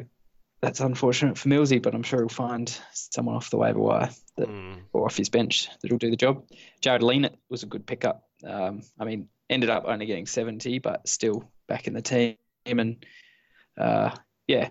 that's 0.62 0.80
unfortunate 0.80 1.38
for 1.38 1.50
Millsy, 1.50 1.82
but 1.82 1.96
I'm 1.96 2.04
sure 2.04 2.20
he'll 2.20 2.30
find 2.30 2.70
someone 2.94 3.36
off 3.36 3.50
the 3.50 3.58
waiver 3.58 3.80
wire 3.80 4.10
that, 4.38 4.48
Mm. 4.48 4.82
or 4.94 5.06
off 5.06 5.18
his 5.18 5.30
bench 5.30 5.70
that'll 5.82 5.98
do 5.98 6.10
the 6.12 6.16
job. 6.18 6.46
Jarrod 6.82 7.02
Lienert 7.02 7.34
was 7.50 7.64
a 7.64 7.68
good 7.68 7.86
pickup. 7.88 8.28
Um, 8.44 8.82
I 9.00 9.06
mean, 9.06 9.28
ended 9.50 9.70
up 9.70 9.86
only 9.88 10.06
getting 10.06 10.28
70, 10.28 10.80
but 10.80 11.08
still 11.08 11.50
back 11.68 11.88
in 11.88 11.94
the 11.94 12.02
team, 12.02 12.36
and 12.65 13.06
uh, 13.77 14.12
yeah, 14.48 14.70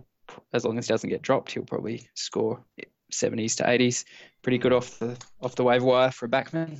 as 0.53 0.65
long 0.65 0.79
as 0.79 0.87
he 0.87 0.93
doesn't 0.93 1.11
get 1.11 1.23
dropped, 1.23 1.53
he'll 1.53 1.65
probably 1.65 2.09
score 2.15 2.65
70s 3.13 3.57
to 3.57 3.65
80s. 3.65 4.05
Pretty 4.43 4.59
good 4.59 4.73
off 4.73 4.99
the 4.99 5.17
off 5.41 5.55
the 5.57 5.65
waiver 5.65 5.85
wire 5.85 6.11
for 6.11 6.27
a 6.27 6.29
backman. 6.29 6.79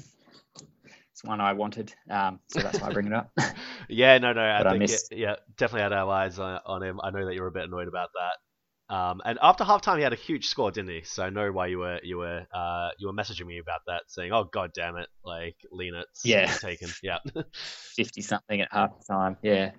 it's 1.13 1.25
one 1.25 1.41
I 1.41 1.53
wanted. 1.53 1.93
Um, 2.09 2.41
so 2.49 2.61
that's 2.61 2.81
why 2.81 2.89
I 2.89 2.93
bring 2.93 3.07
it 3.07 3.13
up. 3.13 3.31
Yeah, 3.93 4.19
no, 4.19 4.33
no. 4.33 4.41
I 4.41 4.59
But 4.59 4.67
I 4.69 4.71
think 4.71 4.81
missed- 4.83 5.11
it, 5.11 5.19
yeah, 5.19 5.35
definitely 5.57 5.83
had 5.83 5.93
our 5.93 6.09
eyes 6.09 6.39
on, 6.39 6.61
on 6.65 6.81
him. 6.83 7.01
I 7.03 7.11
know 7.11 7.27
that 7.27 7.35
you 7.35 7.41
were 7.43 7.49
a 7.49 7.53
bit 7.53 7.65
annoyed 7.65 7.89
about 7.89 8.11
that. 8.15 8.95
Um, 8.95 9.21
and 9.25 9.37
after 9.43 9.65
halftime, 9.65 9.97
he 9.97 10.03
had 10.05 10.13
a 10.13 10.17
huge 10.17 10.47
score, 10.47 10.71
didn't 10.71 10.91
he? 10.91 11.03
So 11.03 11.25
I 11.25 11.31
know 11.31 11.51
why 11.51 11.67
you 11.67 11.79
were 11.81 11.99
you 12.05 12.19
were 12.19 12.47
uh, 12.55 12.91
you 12.99 13.09
were 13.09 13.13
messaging 13.13 13.47
me 13.47 13.59
about 13.59 13.81
that, 13.89 14.03
saying, 14.09 14.33
"Oh 14.33 14.45
God 14.45 14.71
damn 14.75 14.97
it, 14.97 15.09
like 15.25 15.57
Lienert's 15.73 16.25
Yeah. 16.25 16.47
taken." 16.47 16.89
Yeah. 17.03 17.19
50 17.53 18.21
something 18.23 18.61
at 18.61 18.69
half 18.73 18.93
time. 19.09 19.37
Yeah. 19.43 19.73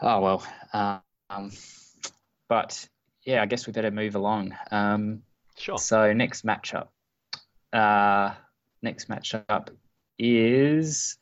Oh, 0.00 0.20
well. 0.20 0.46
Um, 0.72 1.50
but 2.48 2.88
yeah, 3.24 3.42
I 3.42 3.46
guess 3.46 3.66
we 3.66 3.72
better 3.72 3.90
move 3.90 4.14
along. 4.14 4.54
Um, 4.70 5.22
sure. 5.56 5.78
So 5.78 6.12
next 6.12 6.44
matchup, 6.44 6.88
uh, 7.72 8.34
next 8.82 9.08
matchup 9.08 9.68
is 10.18 11.18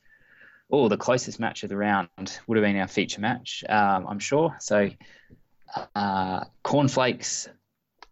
oh 0.71 0.89
the 0.89 0.97
closest 0.97 1.39
match 1.39 1.63
of 1.63 1.69
the 1.69 1.77
round 1.77 2.09
would 2.47 2.57
have 2.57 2.65
been 2.65 2.77
our 2.77 2.89
feature 2.89 3.21
match, 3.21 3.63
um, 3.69 4.07
I'm 4.09 4.19
sure. 4.19 4.57
So 4.61 4.91
uh, 5.95 6.45
cornflakes, 6.63 7.49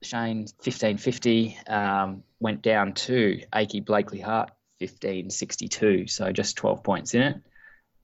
Shane 0.02 0.46
fifteen 0.62 0.98
fifty 0.98 1.58
um, 1.66 2.22
went 2.38 2.62
down 2.62 2.94
to 2.94 3.40
Akey 3.52 3.84
Blakely 3.84 4.20
Hart 4.20 4.50
fifteen 4.78 5.30
sixty 5.30 5.68
two, 5.68 6.06
so 6.06 6.32
just 6.32 6.56
twelve 6.56 6.82
points 6.82 7.14
in 7.14 7.22
it. 7.22 7.36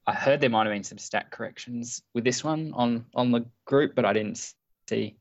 I 0.06 0.14
heard 0.14 0.40
there 0.40 0.50
might 0.50 0.66
have 0.66 0.74
been 0.74 0.84
some 0.84 0.98
stat 0.98 1.30
corrections 1.30 2.02
with 2.14 2.24
this 2.24 2.44
one 2.44 2.72
on 2.74 3.06
on 3.14 3.32
the 3.32 3.46
group, 3.64 3.94
but 3.94 4.04
I 4.04 4.12
didn't 4.12 4.52
see 4.88 5.16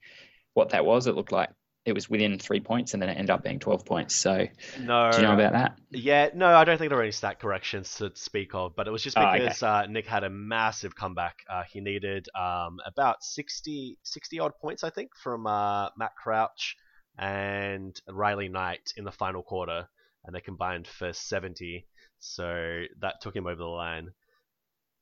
what 0.53 0.69
that 0.69 0.85
was. 0.85 1.07
It 1.07 1.15
looked 1.15 1.31
like 1.31 1.49
it 1.85 1.93
was 1.93 2.09
within 2.09 2.37
three 2.39 2.59
points, 2.59 2.93
and 2.93 3.01
then 3.01 3.09
it 3.09 3.13
ended 3.13 3.29
up 3.31 3.43
being 3.43 3.59
twelve 3.59 3.85
points. 3.85 4.15
So, 4.15 4.47
No. 4.81 5.11
do 5.11 5.17
you 5.17 5.23
know 5.23 5.33
about 5.33 5.53
that? 5.53 5.77
Yeah, 5.91 6.29
no, 6.35 6.47
I 6.47 6.63
don't 6.65 6.77
think 6.77 6.89
there 6.89 6.97
were 6.97 7.03
any 7.03 7.11
stat 7.11 7.39
corrections 7.39 7.95
to 7.95 8.11
speak 8.15 8.53
of, 8.53 8.75
but 8.75 8.87
it 8.87 8.91
was 8.91 9.03
just 9.03 9.17
Oh, 9.17 9.23
okay. 9.27 9.39
because 9.39 9.63
uh, 9.63 9.85
Nick 9.87 10.05
had 10.05 10.23
a 10.23 10.29
massive 10.29 10.95
comeback. 10.95 11.37
Uh, 11.49 11.63
he 11.71 11.81
needed 11.81 12.27
um, 12.39 12.79
about 12.85 13.23
60, 13.23 13.97
60 14.03 14.39
odd 14.39 14.53
points, 14.61 14.83
I 14.83 14.89
think, 14.89 15.11
from 15.15 15.47
uh, 15.47 15.89
Matt 15.97 16.15
Crouch 16.15 16.75
and 17.17 17.99
Riley 18.09 18.49
Knight 18.49 18.93
in 18.97 19.03
the 19.03 19.11
final 19.11 19.41
quarter, 19.41 19.87
and 20.25 20.35
they 20.35 20.41
combined 20.41 20.87
for 20.87 21.13
70. 21.13 21.87
So 22.19 22.83
that 22.99 23.21
took 23.21 23.35
him 23.35 23.45
over 23.47 23.55
the 23.55 23.65
line. 23.65 24.09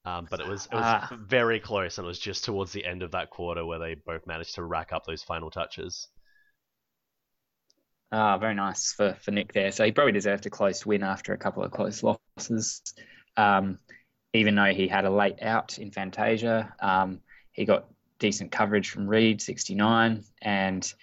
Um, 0.06 0.28
but 0.30 0.42
it 0.42 0.48
was 0.48 0.66
it 0.66 0.74
was 0.76 0.84
Ah. 0.84 1.10
very 1.18 1.60
close, 1.60 1.98
and 1.98 2.06
it 2.06 2.08
was 2.08 2.20
just 2.20 2.44
towards 2.44 2.72
the 2.74 2.86
end 2.86 3.04
of 3.04 3.12
that 3.12 3.30
quarter 3.30 3.66
where 3.66 3.80
they 3.80 3.96
both 3.96 4.28
managed 4.28 4.56
to 4.56 4.64
rack 4.64 4.92
up 4.92 5.06
those 5.06 5.24
final 5.24 5.50
touches. 5.50 6.10
Ah, 8.12 8.38
very 8.38 8.54
nice 8.54 8.94
for, 8.94 9.16
for 9.22 9.32
Nick 9.32 9.54
there. 9.54 9.72
So 9.72 9.86
he 9.86 9.92
probably 9.92 10.12
deserved 10.12 10.46
a 10.46 10.50
close 10.50 10.86
win 10.86 11.04
after 11.04 11.34
a 11.34 11.38
couple 11.38 11.64
of 11.64 11.72
close 11.72 12.04
losses. 12.04 12.82
Um, 13.38 13.80
even 14.34 14.56
though 14.56 14.74
he 14.74 14.88
had 14.88 15.06
a 15.06 15.10
late 15.10 15.42
out 15.42 15.80
in 15.80 15.90
Fantasia, 15.90 16.74
um, 16.80 17.22
he 17.54 17.66
got 17.66 17.86
decent 18.20 18.52
coverage 18.52 18.90
from 18.90 19.08
Reed, 19.08 19.42
69, 19.42 20.24
and 20.42 20.94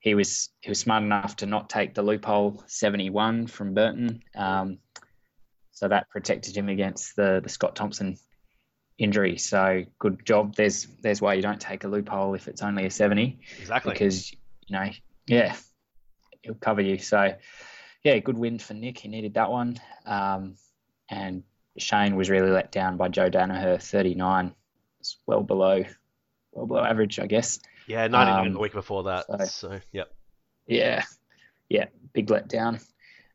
he 0.00 0.14
was 0.14 0.48
he 0.60 0.70
was 0.70 0.80
smart 0.80 1.02
enough 1.02 1.36
to 1.36 1.46
not 1.46 1.68
take 1.70 1.94
the 1.94 2.02
loophole 2.02 2.64
71 2.66 3.46
from 3.48 3.74
Burton. 3.74 4.22
Um, 4.34 4.78
so 5.72 5.88
that 5.88 6.08
protected 6.10 6.56
him 6.56 6.68
against 6.68 7.16
the, 7.16 7.40
the 7.42 7.48
Scott 7.50 7.76
Thompson 7.76 8.16
injury. 8.98 9.38
So 9.38 9.84
good 9.98 10.24
job. 10.24 10.54
There's 10.54 10.86
there's 11.02 11.20
why 11.20 11.34
you 11.34 11.42
don't 11.42 11.60
take 11.60 11.84
a 11.84 11.88
loophole 11.88 12.34
if 12.34 12.48
it's 12.48 12.62
only 12.62 12.86
a 12.86 12.90
70 12.90 13.38
Exactly. 13.60 13.92
because 13.92 14.32
you 14.32 14.38
know, 14.70 14.90
yeah, 15.26 15.54
he'll 16.42 16.54
cover 16.54 16.80
you. 16.80 16.98
So, 16.98 17.34
yeah, 18.02 18.18
good 18.18 18.38
win 18.38 18.58
for 18.58 18.74
Nick. 18.74 18.98
He 18.98 19.08
needed 19.08 19.34
that 19.34 19.50
one. 19.50 19.78
Um, 20.04 20.54
and 21.08 21.42
Shane 21.78 22.16
was 22.16 22.30
really 22.30 22.50
let 22.50 22.72
down 22.72 22.96
by 22.96 23.08
Joe 23.08 23.30
Daniher, 23.30 23.80
39. 23.80 24.54
It's 25.00 25.18
well 25.26 25.42
below, 25.42 25.84
well 26.52 26.66
below 26.66 26.82
average, 26.82 27.18
I 27.20 27.26
guess. 27.26 27.60
yeah, 27.86 28.06
99 28.08 28.46
um, 28.46 28.52
the 28.54 28.58
week 28.58 28.72
before 28.72 29.04
that. 29.04 29.26
so- 29.26 29.44
So, 29.68 29.80
yep. 29.92 30.12
Yeah, 30.66 31.04
yeah, 31.68 31.84
big 32.12 32.26
letdown. 32.26 32.84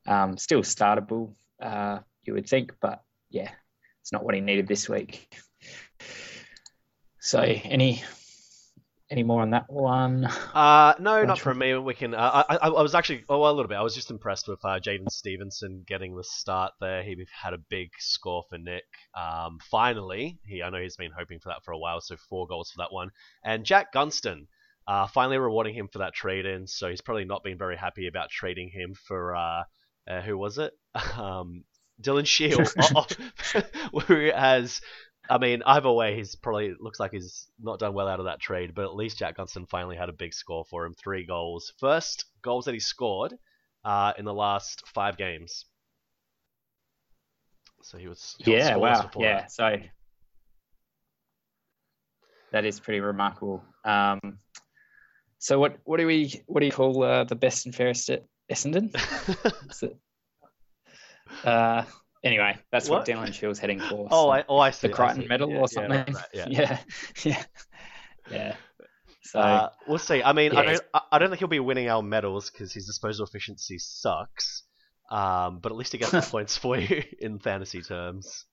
Um, 0.05 0.37
still 0.37 0.63
startable, 0.63 1.33
uh, 1.61 1.99
you 2.23 2.33
would 2.33 2.49
think, 2.49 2.73
but 2.81 3.03
yeah, 3.29 3.51
it's 4.01 4.11
not 4.11 4.25
what 4.25 4.35
he 4.35 4.41
needed 4.41 4.67
this 4.67 4.89
week. 4.89 5.33
So, 7.21 7.39
any 7.39 8.03
any 9.11 9.21
more 9.21 9.41
on 9.41 9.51
that 9.51 9.69
one? 9.69 10.25
Uh, 10.25 10.95
no, 10.97 11.23
not 11.23 11.37
from 11.37 11.59
me. 11.59 11.75
We 11.75 11.93
can. 11.93 12.15
Uh, 12.15 12.43
I, 12.49 12.55
I, 12.55 12.67
I 12.69 12.81
was 12.81 12.95
actually, 12.95 13.23
oh, 13.29 13.43
a 13.43 13.51
little 13.51 13.67
bit. 13.67 13.75
I 13.75 13.83
was 13.83 13.93
just 13.93 14.09
impressed 14.09 14.47
with 14.47 14.59
uh, 14.63 14.79
Jaden 14.79 15.11
Stevenson 15.11 15.83
getting 15.85 16.15
the 16.15 16.23
start 16.23 16.71
there. 16.79 17.03
He 17.03 17.15
had 17.29 17.53
a 17.53 17.59
big 17.69 17.89
score 17.99 18.43
for 18.49 18.57
Nick. 18.57 18.85
Um, 19.13 19.59
finally, 19.69 20.39
he. 20.45 20.63
I 20.63 20.71
know 20.71 20.81
he's 20.81 20.95
been 20.95 21.11
hoping 21.15 21.39
for 21.39 21.49
that 21.49 21.63
for 21.63 21.73
a 21.73 21.77
while, 21.77 22.01
so 22.01 22.15
four 22.29 22.47
goals 22.47 22.71
for 22.71 22.81
that 22.81 22.91
one. 22.91 23.09
And 23.43 23.65
Jack 23.65 23.91
Gunston, 23.93 24.47
uh, 24.87 25.05
finally 25.05 25.37
rewarding 25.37 25.75
him 25.75 25.89
for 25.91 25.99
that 25.99 26.15
trade 26.15 26.47
in. 26.47 26.65
So 26.65 26.89
he's 26.89 27.01
probably 27.01 27.25
not 27.25 27.43
been 27.43 27.57
very 27.57 27.77
happy 27.77 28.07
about 28.07 28.31
trading 28.31 28.69
him 28.69 28.95
for 28.95 29.35
uh, 29.35 29.63
uh 30.09 30.21
who 30.21 30.37
was 30.37 30.57
it? 30.57 30.73
Um, 31.17 31.65
Dylan 32.01 32.25
Shiel, 32.25 32.63
who 34.07 34.31
has 34.31 34.81
I 35.31 35.37
mean, 35.37 35.63
either 35.65 35.89
way, 35.89 36.17
he's 36.17 36.35
probably 36.35 36.75
looks 36.77 36.99
like 36.99 37.13
he's 37.13 37.47
not 37.57 37.79
done 37.79 37.93
well 37.93 38.09
out 38.09 38.19
of 38.19 38.25
that 38.25 38.41
trade, 38.41 38.75
but 38.75 38.83
at 38.83 38.95
least 38.95 39.17
Jack 39.17 39.37
Gunston 39.37 39.65
finally 39.65 39.95
had 39.95 40.09
a 40.09 40.13
big 40.13 40.33
score 40.33 40.65
for 40.65 40.85
him. 40.85 40.93
Three 40.93 41.25
goals. 41.25 41.71
First 41.79 42.25
goals 42.41 42.65
that 42.65 42.73
he 42.73 42.81
scored 42.81 43.35
uh, 43.85 44.11
in 44.17 44.25
the 44.25 44.33
last 44.33 44.83
five 44.93 45.15
games. 45.15 45.63
So 47.81 47.97
he 47.97 48.09
was 48.09 48.35
he 48.39 48.51
Yeah, 48.51 48.75
wow. 48.75 49.09
Yeah, 49.17 49.43
that. 49.43 49.51
so 49.53 49.77
that 52.51 52.65
is 52.65 52.81
pretty 52.81 52.99
remarkable. 52.99 53.63
Um, 53.85 54.37
so 55.39 55.61
what 55.61 55.77
what 55.85 56.01
do 56.01 56.07
we 56.07 56.43
what 56.45 56.59
do 56.59 56.65
you 56.65 56.73
call 56.73 57.03
uh, 57.03 57.23
the 57.23 57.35
best 57.35 57.65
and 57.65 57.73
fairest 57.73 58.09
at 58.09 58.25
Essendon? 58.51 58.91
Uh, 61.45 61.85
anyway, 62.23 62.57
that's 62.71 62.89
what, 62.89 62.99
What? 62.99 63.07
Dylan 63.07 63.33
Shield's 63.33 63.59
heading 63.59 63.79
for. 63.79 64.07
oh, 64.11 64.25
so 64.27 64.29
I, 64.31 64.43
oh, 64.47 64.57
I 64.57 64.71
see. 64.71 64.87
the 64.87 64.93
Crichton. 64.93 65.27
Medal 65.27 65.49
Yeah, 65.49 65.55
or 65.57 65.59
yeah, 65.61 65.65
something. 65.67 65.91
right, 65.91 66.13
right, 66.13 66.25
yeah. 66.33 66.45
yeah, 66.49 66.77
yeah, 67.23 67.43
yeah. 68.31 68.55
So 69.23 69.39
Uh, 69.39 69.69
we'll 69.87 69.97
see. 69.97 70.21
I 70.23 70.33
mean, 70.33 70.55
I 70.55 70.63
don't. 70.63 70.81
I- 70.93 71.01
I 71.13 71.19
don't 71.19 71.29
think 71.29 71.39
he'll 71.39 71.47
be 71.47 71.59
winning 71.59 71.89
our 71.89 72.01
medals 72.01 72.49
because 72.49 72.73
his 72.73 72.85
disposal 72.85 73.25
efficiency 73.25 73.77
sucks. 73.79 74.63
Um, 75.09 75.59
but 75.59 75.71
at 75.73 75.77
least 75.77 75.91
he 75.91 75.97
gets 75.97 76.11
the 76.11 76.21
points 76.31 76.57
for 76.57 76.77
you 76.77 77.03
in 77.19 77.37
fantasy 77.39 77.81
terms. 77.81 78.45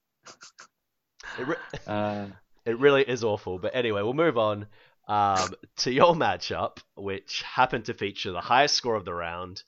It, 1.38 1.46
re- 1.46 1.56
uh, 1.87 2.26
it 2.64 2.78
really 2.80 3.02
is 3.02 3.22
awful. 3.22 3.58
But 3.58 3.76
anyway, 3.76 4.02
we'll 4.02 4.12
move 4.14 4.37
on 4.38 4.66
um, 5.06 5.54
to 5.78 5.92
your 5.92 6.14
matchup, 6.14 6.78
which 6.96 7.42
happened 7.42 7.84
to 7.87 7.94
feature 7.94 8.32
the 8.32 8.40
highest 8.40 8.75
score 8.75 8.96
of 8.96 9.04
the 9.04 9.14
round, 9.14 9.62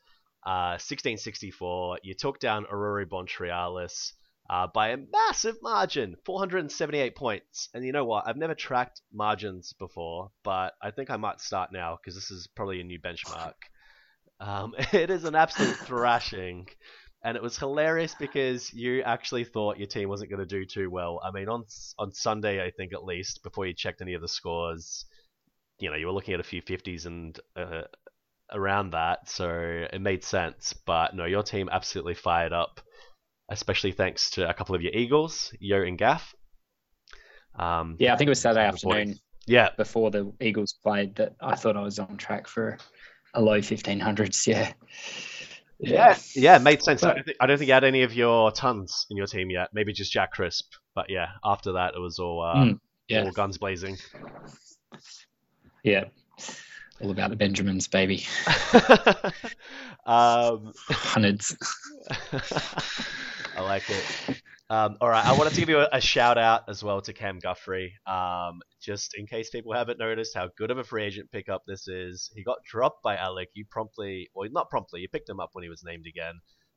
uh, 0.45 0.79
1664. 0.79 1.99
You 2.03 2.15
took 2.15 2.39
down 2.39 2.67
Aurori 2.73 3.07
Bontrialis 3.07 4.13
uh, 4.51 4.67
by 4.75 4.89
a 4.89 4.97
massive 4.97 5.57
margin, 5.63 6.17
478 6.25 7.15
points. 7.15 7.69
And 7.73 7.85
you 7.85 7.93
know 7.93 8.05
what? 8.05 8.27
I've 8.27 8.37
never 8.37 8.55
tracked 8.55 9.01
margins 9.13 9.73
before, 9.75 10.33
but 10.43 10.75
I 10.83 10.91
think 10.91 11.09
I 11.09 11.17
might 11.17 11.41
start 11.41 11.71
now 11.73 11.97
because 11.97 12.17
this 12.17 12.33
is 12.33 12.49
probably 12.57 12.81
a 12.81 12.85
new 12.85 12.99
benchmark. 13.01 13.55
Um, 14.43 14.75
it 14.95 15.11
is 15.11 15.25
an 15.25 15.35
absolute 15.35 15.77
thrashing. 15.77 16.67
And 17.23 17.37
it 17.37 17.43
was 17.43 17.59
hilarious 17.59 18.15
because 18.19 18.73
you 18.73 19.03
actually 19.03 19.45
thought 19.45 19.77
your 19.77 19.87
team 19.87 20.09
wasn't 20.09 20.31
going 20.31 20.41
to 20.41 20.47
do 20.47 20.65
too 20.65 20.89
well. 20.89 21.21
I 21.23 21.31
mean, 21.31 21.51
on 21.51 21.65
on 21.99 22.15
Sunday, 22.15 22.65
I 22.65 22.71
think 22.71 22.95
at 22.95 23.05
least 23.05 23.43
before 23.43 23.67
you 23.67 23.75
checked 23.75 24.01
any 24.01 24.15
of 24.15 24.23
the 24.23 24.29
scores, 24.29 25.05
you 25.79 25.91
know, 25.91 25.97
you 25.97 26.07
were 26.07 26.13
looking 26.15 26.33
at 26.33 26.41
a 26.41 26.45
few 26.45 26.63
fifties 26.63 27.05
and 27.05 27.39
uh, 27.55 27.83
around 28.53 28.93
that, 28.93 29.29
so 29.29 29.87
it 29.93 30.01
made 30.01 30.25
sense. 30.25 30.75
But 30.87 31.15
no, 31.15 31.25
your 31.25 31.43
team 31.43 31.69
absolutely 31.71 32.15
fired 32.15 32.53
up, 32.53 32.81
especially 33.49 33.93
thanks 33.93 34.31
to 34.31 34.49
a 34.49 34.55
couple 34.55 34.75
of 34.75 34.83
your 34.83 34.93
Eagles, 34.93 35.53
Yeo 35.61 35.83
and 35.83 35.99
Gaff. 35.99 36.35
Um, 37.59 37.97
yeah, 37.99 38.15
I 38.15 38.17
think 38.17 38.29
it 38.29 38.31
was 38.31 38.41
Saturday 38.41 38.67
afternoon 38.67 39.19
yeah, 39.47 39.71
before 39.77 40.11
the 40.11 40.33
Eagles 40.41 40.75
played 40.83 41.17
that 41.17 41.35
I 41.41 41.57
thought 41.57 41.77
I 41.77 41.83
was 41.83 41.99
on 41.99 42.17
track 42.17 42.47
for 42.47 42.79
a 43.35 43.41
low 43.41 43.59
1500s. 43.61 44.75
Yeah. 45.83 46.13
yeah, 46.13 46.19
yeah, 46.35 46.57
it 46.57 46.63
made 46.63 46.83
sense. 46.83 47.03
I 47.03 47.15
don't, 47.15 47.25
think, 47.25 47.37
I 47.41 47.47
don't 47.47 47.57
think 47.57 47.69
you 47.69 47.73
had 47.73 47.85
any 47.85 48.03
of 48.03 48.13
your 48.13 48.53
tons 48.53 49.07
in 49.09 49.17
your 49.17 49.27
team 49.27 49.49
yet. 49.49 49.71
Maybe 49.73 49.95
just 49.95 50.13
Jack 50.13 50.33
Crisp. 50.33 50.75
But 50.95 51.07
yeah, 51.09 51.29
after 51.43 51.73
that, 51.73 51.95
it 51.97 51.99
was 51.99 52.19
all 52.19 52.43
uh, 52.43 52.55
Mm, 52.55 52.81
yeah. 53.09 53.25
all 53.25 53.31
guns 53.31 53.57
blazing. 53.57 53.97
Yeah. 55.83 56.05
All 57.01 57.11
about 57.11 57.31
the 57.31 57.37
Benjamins, 57.37 57.89
baby. 57.89 58.27
um, 60.07 60.73
Hundreds. 60.89 61.57
I 63.57 63.63
like 63.63 63.89
it. 63.89 64.43
Um, 64.69 64.99
all 65.01 65.09
right, 65.09 65.25
I 65.25 65.33
wanted 65.33 65.55
to 65.55 65.61
give 65.61 65.71
you 65.71 65.81
a, 65.81 65.89
a 65.95 66.01
shout 66.01 66.37
out 66.37 66.69
as 66.69 66.85
well 66.85 67.01
to 67.01 67.13
Cam 67.13 67.39
Guthrie. 67.39 67.95
Um, 68.07 68.61
just 68.81 69.15
in 69.17 69.27
case 69.27 69.49
people 69.51 69.73
haven't 69.73 69.99
noticed 69.99 70.35
how 70.35 70.51
good 70.57 70.71
of 70.71 70.77
a 70.79 70.85
free 70.85 71.03
agent 71.03 71.31
pickup 71.33 71.63
this 71.67 71.89
is, 71.89 72.31
he 72.35 72.45
got 72.45 72.59
dropped 72.65 73.03
by 73.03 73.17
Alec. 73.17 73.49
You 73.55 73.65
promptly, 73.71 74.29
well, 74.35 74.49
not 74.53 74.69
promptly, 74.69 75.01
you 75.01 75.09
picked 75.09 75.29
him 75.29 75.41
up 75.41 75.51
when 75.55 75.65
he 75.65 75.71
was 75.71 75.83
named 75.83 76.05
again. 76.07 76.35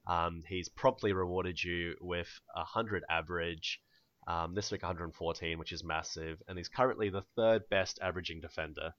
Um, 0.08 0.42
he's 0.48 0.70
promptly 0.70 1.14
rewarded 1.14 1.62
you 1.62 1.96
with 2.02 2.30
a 2.56 2.64
hundred 2.64 3.04
average. 3.10 3.80
Um, 4.26 4.56
this 4.56 4.72
week 4.72 4.84
114, 4.84 5.60
which 5.60 5.74
is 5.74 5.84
massive, 5.84 6.42
and 6.48 6.58
he's 6.58 6.70
currently 6.70 7.10
the 7.10 7.26
third 7.36 7.64
best 7.70 8.00
averaging 8.02 8.40
defender. 8.40 8.92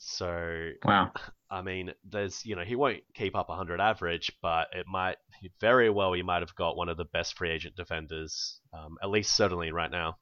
So 0.00 0.70
Wow. 0.84 1.12
I 1.50 1.62
mean, 1.62 1.92
there's 2.08 2.44
you 2.46 2.56
know 2.56 2.62
he 2.62 2.74
won't 2.74 3.02
keep 3.12 3.36
up 3.36 3.48
100 3.48 3.80
average, 3.80 4.32
but 4.40 4.68
it 4.72 4.86
might 4.86 5.16
very 5.60 5.90
well 5.90 6.12
he 6.12 6.22
might 6.22 6.42
have 6.42 6.54
got 6.54 6.76
one 6.76 6.88
of 6.88 6.96
the 6.96 7.04
best 7.04 7.36
free 7.36 7.50
agent 7.50 7.76
defenders, 7.76 8.60
um, 8.72 8.96
at 9.02 9.10
least 9.10 9.34
certainly 9.36 9.72
right 9.72 9.90
now. 9.90 10.16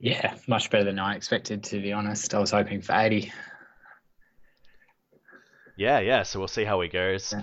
Yeah, 0.00 0.36
much 0.46 0.70
better 0.70 0.84
than 0.84 0.98
I 0.98 1.14
expected, 1.14 1.64
to 1.64 1.80
be 1.80 1.92
honest. 1.92 2.34
I 2.34 2.40
was 2.40 2.50
hoping 2.50 2.82
for 2.82 2.94
80. 2.94 3.32
Yeah, 5.76 6.00
yeah. 6.00 6.24
So 6.24 6.38
we'll 6.40 6.48
see 6.48 6.64
how 6.64 6.80
he 6.80 6.88
goes. 6.88 7.32
Yeah. 7.32 7.42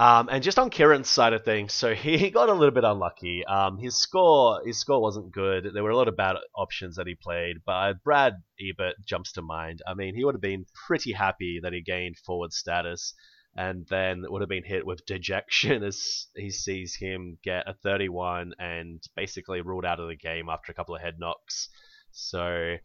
Um, 0.00 0.30
and 0.32 0.42
just 0.42 0.58
on 0.58 0.70
Kieran's 0.70 1.10
side 1.10 1.34
of 1.34 1.44
things, 1.44 1.74
so 1.74 1.94
he 1.94 2.30
got 2.30 2.48
a 2.48 2.54
little 2.54 2.70
bit 2.74 2.84
unlucky. 2.84 3.44
Um, 3.44 3.76
his 3.76 3.96
score, 3.96 4.62
his 4.64 4.78
score 4.78 5.02
wasn't 5.02 5.30
good. 5.30 5.68
There 5.74 5.82
were 5.82 5.90
a 5.90 5.96
lot 5.96 6.08
of 6.08 6.16
bad 6.16 6.36
options 6.56 6.96
that 6.96 7.06
he 7.06 7.14
played, 7.14 7.58
but 7.66 8.02
Brad 8.02 8.36
Ebert 8.58 8.94
jumps 9.04 9.32
to 9.32 9.42
mind. 9.42 9.82
I 9.86 9.92
mean, 9.92 10.14
he 10.14 10.24
would 10.24 10.34
have 10.34 10.40
been 10.40 10.64
pretty 10.86 11.12
happy 11.12 11.60
that 11.62 11.74
he 11.74 11.82
gained 11.82 12.16
forward 12.16 12.54
status. 12.54 13.12
and 13.54 13.86
then 13.88 14.24
would 14.28 14.40
have 14.40 14.48
been 14.48 14.64
hit 14.64 14.86
with 14.86 15.04
dejection 15.06 15.82
as 15.90 16.28
he 16.34 16.50
sees 16.50 16.96
him 16.96 17.36
get 17.42 17.68
a 17.68 17.74
31 17.74 18.54
and 18.58 19.02
basically 19.16 19.60
ruled 19.60 19.84
out 19.84 20.00
of 20.00 20.08
the 20.08 20.16
game 20.16 20.48
after 20.48 20.72
a 20.72 20.74
couple 20.74 20.94
of 20.94 21.02
head 21.02 21.18
knocks. 21.18 21.68
So, 22.12 22.76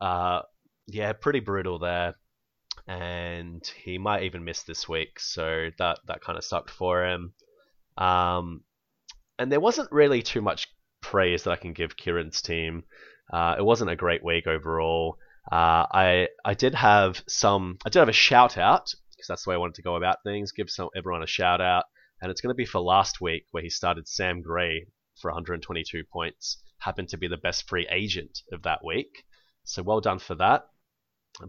uh, 0.00 0.42
yeah, 0.86 1.12
pretty 1.12 1.40
brutal 1.40 1.78
there. 1.78 2.14
And 2.86 3.64
he 3.84 3.98
might 3.98 4.24
even 4.24 4.44
miss 4.44 4.62
this 4.62 4.88
week, 4.88 5.20
so 5.20 5.70
that, 5.78 6.00
that 6.06 6.20
kind 6.20 6.38
of 6.38 6.44
sucked 6.44 6.70
for 6.70 7.06
him. 7.06 7.32
Um, 7.96 8.62
and 9.38 9.50
there 9.50 9.60
wasn't 9.60 9.92
really 9.92 10.22
too 10.22 10.40
much 10.40 10.68
praise 11.00 11.44
that 11.44 11.50
I 11.52 11.56
can 11.56 11.72
give 11.72 11.96
Kieran's 11.96 12.40
team. 12.42 12.84
Uh, 13.32 13.56
it 13.58 13.64
wasn't 13.64 13.90
a 13.90 13.96
great 13.96 14.24
week 14.24 14.46
overall. 14.46 15.18
Uh, 15.50 15.86
I 15.90 16.28
I 16.44 16.54
did 16.54 16.74
have 16.74 17.22
some 17.26 17.78
I 17.84 17.88
did 17.88 17.98
have 17.98 18.08
a 18.08 18.12
shout 18.12 18.56
out 18.56 18.94
because 19.10 19.26
that's 19.28 19.44
the 19.44 19.50
way 19.50 19.56
I 19.56 19.58
wanted 19.58 19.74
to 19.76 19.82
go 19.82 19.96
about 19.96 20.22
things. 20.22 20.52
Give 20.52 20.70
some 20.70 20.88
everyone 20.94 21.22
a 21.22 21.26
shout 21.26 21.60
out, 21.60 21.84
and 22.20 22.30
it's 22.30 22.40
going 22.40 22.54
to 22.54 22.62
be 22.62 22.66
for 22.66 22.80
last 22.80 23.20
week 23.20 23.46
where 23.50 23.62
he 23.62 23.70
started 23.70 24.06
Sam 24.06 24.40
Gray 24.40 24.86
for 25.20 25.30
122 25.30 26.04
points. 26.04 26.62
Happened 26.78 27.08
to 27.08 27.18
be 27.18 27.28
the 27.28 27.36
best 27.36 27.68
free 27.68 27.88
agent 27.90 28.42
of 28.52 28.62
that 28.62 28.84
week, 28.84 29.24
so 29.64 29.82
well 29.82 30.00
done 30.00 30.18
for 30.18 30.36
that. 30.36 30.68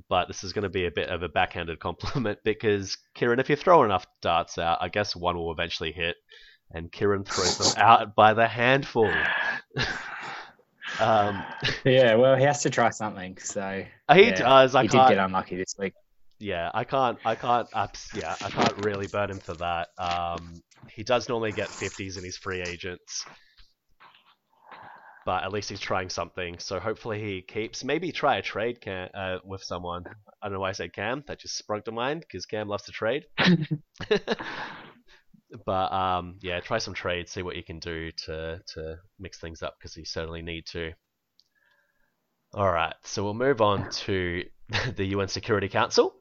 But 0.09 0.27
this 0.27 0.43
is 0.43 0.53
going 0.53 0.63
to 0.63 0.69
be 0.69 0.85
a 0.85 0.91
bit 0.91 1.09
of 1.09 1.23
a 1.23 1.29
backhanded 1.29 1.79
compliment 1.79 2.39
because 2.43 2.97
Kieran, 3.13 3.39
if 3.39 3.49
you 3.49 3.55
throw 3.55 3.83
enough 3.83 4.05
darts 4.21 4.57
out, 4.57 4.77
I 4.81 4.89
guess 4.89 5.15
one 5.15 5.35
will 5.37 5.51
eventually 5.51 5.91
hit, 5.91 6.15
and 6.71 6.91
Kieran 6.91 7.23
throws 7.23 7.57
them 7.57 7.73
out 7.77 8.15
by 8.15 8.33
the 8.33 8.47
handful. 8.47 9.11
um, 10.99 11.43
Yeah, 11.83 12.15
well, 12.15 12.35
he 12.35 12.43
has 12.43 12.63
to 12.63 12.69
try 12.69 12.89
something. 12.89 13.37
So 13.37 13.83
he 14.13 14.27
yeah, 14.27 14.31
does. 14.31 14.75
I 14.75 14.83
he 14.83 14.87
did 14.87 15.07
get 15.07 15.17
unlucky 15.17 15.57
this 15.57 15.75
week. 15.77 15.93
yeah, 16.39 16.71
I 16.73 16.83
can't, 16.83 17.17
I 17.25 17.35
can't, 17.35 17.67
abs- 17.73 18.09
yeah, 18.13 18.35
I 18.41 18.49
can't 18.49 18.77
really 18.85 19.07
burn 19.07 19.31
him 19.31 19.39
for 19.39 19.53
that. 19.55 19.89
Um, 19.97 20.61
he 20.89 21.03
does 21.03 21.29
normally 21.29 21.51
get 21.51 21.69
50s 21.69 22.17
in 22.17 22.23
his 22.23 22.37
free 22.37 22.61
agents, 22.61 23.25
but 25.25 25.43
at 25.43 25.51
least 25.51 25.69
he's 25.69 25.79
trying 25.79 26.09
something. 26.09 26.57
So 26.59 26.79
hopefully 26.79 27.21
he 27.21 27.41
keeps. 27.41 27.83
Maybe 27.83 28.11
try 28.11 28.37
a 28.37 28.41
trade 28.41 28.81
Cam, 28.81 29.09
uh, 29.13 29.37
with 29.43 29.63
someone. 29.63 30.03
I 30.41 30.47
don't 30.47 30.53
know 30.53 30.59
why 30.59 30.69
I 30.69 30.73
said 30.73 30.93
Cam. 30.93 31.23
That 31.27 31.39
just 31.39 31.57
sprung 31.57 31.81
to 31.83 31.91
mind 31.91 32.21
because 32.21 32.45
Cam 32.45 32.67
loves 32.67 32.83
to 32.85 32.91
trade. 32.91 33.25
but 35.65 35.91
um, 35.93 36.37
yeah, 36.41 36.59
try 36.59 36.77
some 36.77 36.93
trades. 36.93 37.31
See 37.31 37.41
what 37.41 37.55
you 37.55 37.63
can 37.63 37.79
do 37.79 38.11
to 38.25 38.61
to 38.73 38.97
mix 39.19 39.39
things 39.39 39.61
up 39.63 39.75
because 39.79 39.95
you 39.95 40.05
certainly 40.05 40.41
need 40.41 40.65
to. 40.67 40.91
All 42.53 42.71
right, 42.71 42.93
so 43.03 43.23
we'll 43.23 43.33
move 43.33 43.61
on 43.61 43.89
to 43.89 44.43
the 44.95 45.05
UN 45.05 45.27
Security 45.27 45.69
Council, 45.69 46.13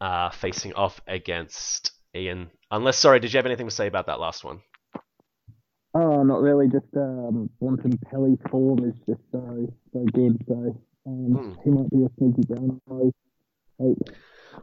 uh, 0.00 0.30
facing 0.30 0.72
off 0.74 1.00
against 1.06 1.92
Ian. 2.14 2.50
Unless, 2.72 2.98
sorry, 2.98 3.20
did 3.20 3.32
you 3.32 3.38
have 3.38 3.46
anything 3.46 3.68
to 3.68 3.74
say 3.74 3.86
about 3.86 4.06
that 4.06 4.18
last 4.18 4.42
one? 4.42 4.60
Oh, 5.94 6.22
not 6.22 6.40
really. 6.40 6.68
Just 6.68 6.86
um, 6.96 7.50
Wanton 7.58 7.98
Pelly's 8.10 8.38
form 8.50 8.78
is 8.88 8.94
just 9.08 9.20
so 9.32 9.66
so 9.92 10.04
good. 10.12 10.36
So 10.46 10.80
um, 11.06 11.32
Hmm. 11.34 11.52
he 11.64 11.70
might 11.70 11.90
be 11.90 12.04
a 12.04 12.08
sneaky 12.18 12.42
Brownlow. 12.48 13.12
Hey, 13.78 13.94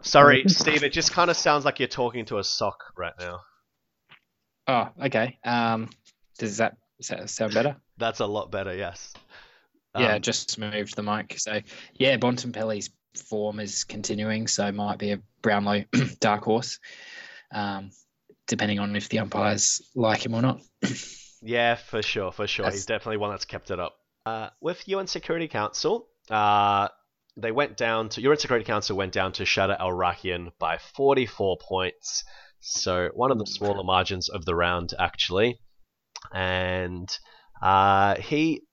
Sorry, 0.02 0.44
Steve. 0.48 0.84
It 0.84 0.94
just 0.94 1.12
kind 1.12 1.30
of 1.30 1.36
sounds 1.38 1.66
like 1.66 1.80
you're 1.80 1.88
talking 1.88 2.26
to 2.26 2.38
a 2.38 2.44
sock 2.44 2.94
right 2.96 3.14
now. 3.20 3.40
Oh, 4.68 4.90
okay. 5.06 5.38
Um, 5.44 5.90
does 6.38 6.58
that, 6.58 6.78
does 7.00 7.08
that 7.08 7.30
sound 7.30 7.54
better? 7.54 7.78
That's 7.98 8.20
a 8.20 8.26
lot 8.26 8.52
better. 8.52 8.76
Yes. 8.76 9.14
yeah, 9.98 10.16
Um, 10.16 10.22
just 10.22 10.58
moved 10.60 10.96
the 10.96 11.04
mic. 11.04 11.36
So 11.40 11.62
yeah, 11.96 12.18
Bontempelli's 12.18 12.90
form 13.30 13.60
is 13.60 13.86
continuing, 13.86 14.48
so 14.48 14.72
might 14.72 15.00
be 15.00 15.12
a 15.14 15.22
Brownlow 15.42 15.86
dark 16.20 16.44
horse, 16.44 16.80
um, 17.52 17.90
depending 18.48 18.80
on 18.80 18.96
if 18.96 19.10
the 19.10 19.20
umpires 19.20 19.82
like 19.96 20.26
him 20.26 20.34
or 20.34 20.42
not. 20.42 20.62
Yeah, 21.42 21.76
for 21.76 22.02
sure, 22.02 22.32
for 22.32 22.48
sure. 22.48 22.70
He's 22.70 22.86
definitely 22.86 23.18
one 23.18 23.30
that's 23.30 23.46
kept 23.46 23.70
it 23.70 23.80
up. 23.80 23.96
Uh, 24.26 24.50
with 24.60 24.88
UN 24.88 25.08
Security 25.08 25.48
Council, 25.48 26.08
uh, 26.30 26.90
they 27.38 27.52
went 27.52 27.78
down 27.78 28.10
to 28.10 28.22
UN 28.22 28.38
Security 28.38 28.66
Council 28.66 28.98
went 28.98 29.14
down 29.14 29.34
to 29.34 29.46
Shatter 29.46 29.78
Al 29.80 29.92
Rakian 29.92 30.50
by 30.60 30.80
44 30.96 31.58
points. 31.62 32.24
So 32.60 33.10
one 33.14 33.32
of 33.32 33.38
the 33.38 33.46
smaller 33.46 33.84
margins 33.84 34.30
of 34.30 34.46
the 34.46 34.56
round 34.56 34.94
actually, 34.98 35.60
and 36.34 37.08
uh, 37.62 38.16
he 38.16 38.64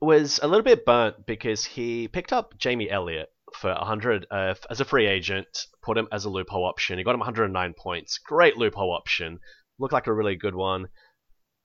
was 0.00 0.38
a 0.40 0.46
little 0.46 0.62
bit 0.62 0.84
burnt 0.84 1.26
because 1.26 1.64
he 1.64 2.06
picked 2.06 2.32
up 2.32 2.56
Jamie 2.56 2.88
Elliott 2.88 3.28
for 3.54 3.70
100 3.72 4.26
uh, 4.30 4.54
as 4.70 4.80
a 4.80 4.84
free 4.84 5.06
agent, 5.06 5.66
put 5.82 5.98
him 5.98 6.08
as 6.12 6.24
a 6.24 6.30
loophole 6.30 6.66
option. 6.66 6.98
He 6.98 7.04
got 7.04 7.14
him 7.14 7.20
109 7.20 7.74
points. 7.74 8.18
Great 8.18 8.56
loophole 8.56 8.92
option. 8.92 9.38
Looked 9.78 9.92
like 9.92 10.06
a 10.06 10.12
really 10.12 10.36
good 10.36 10.54
one 10.54 10.88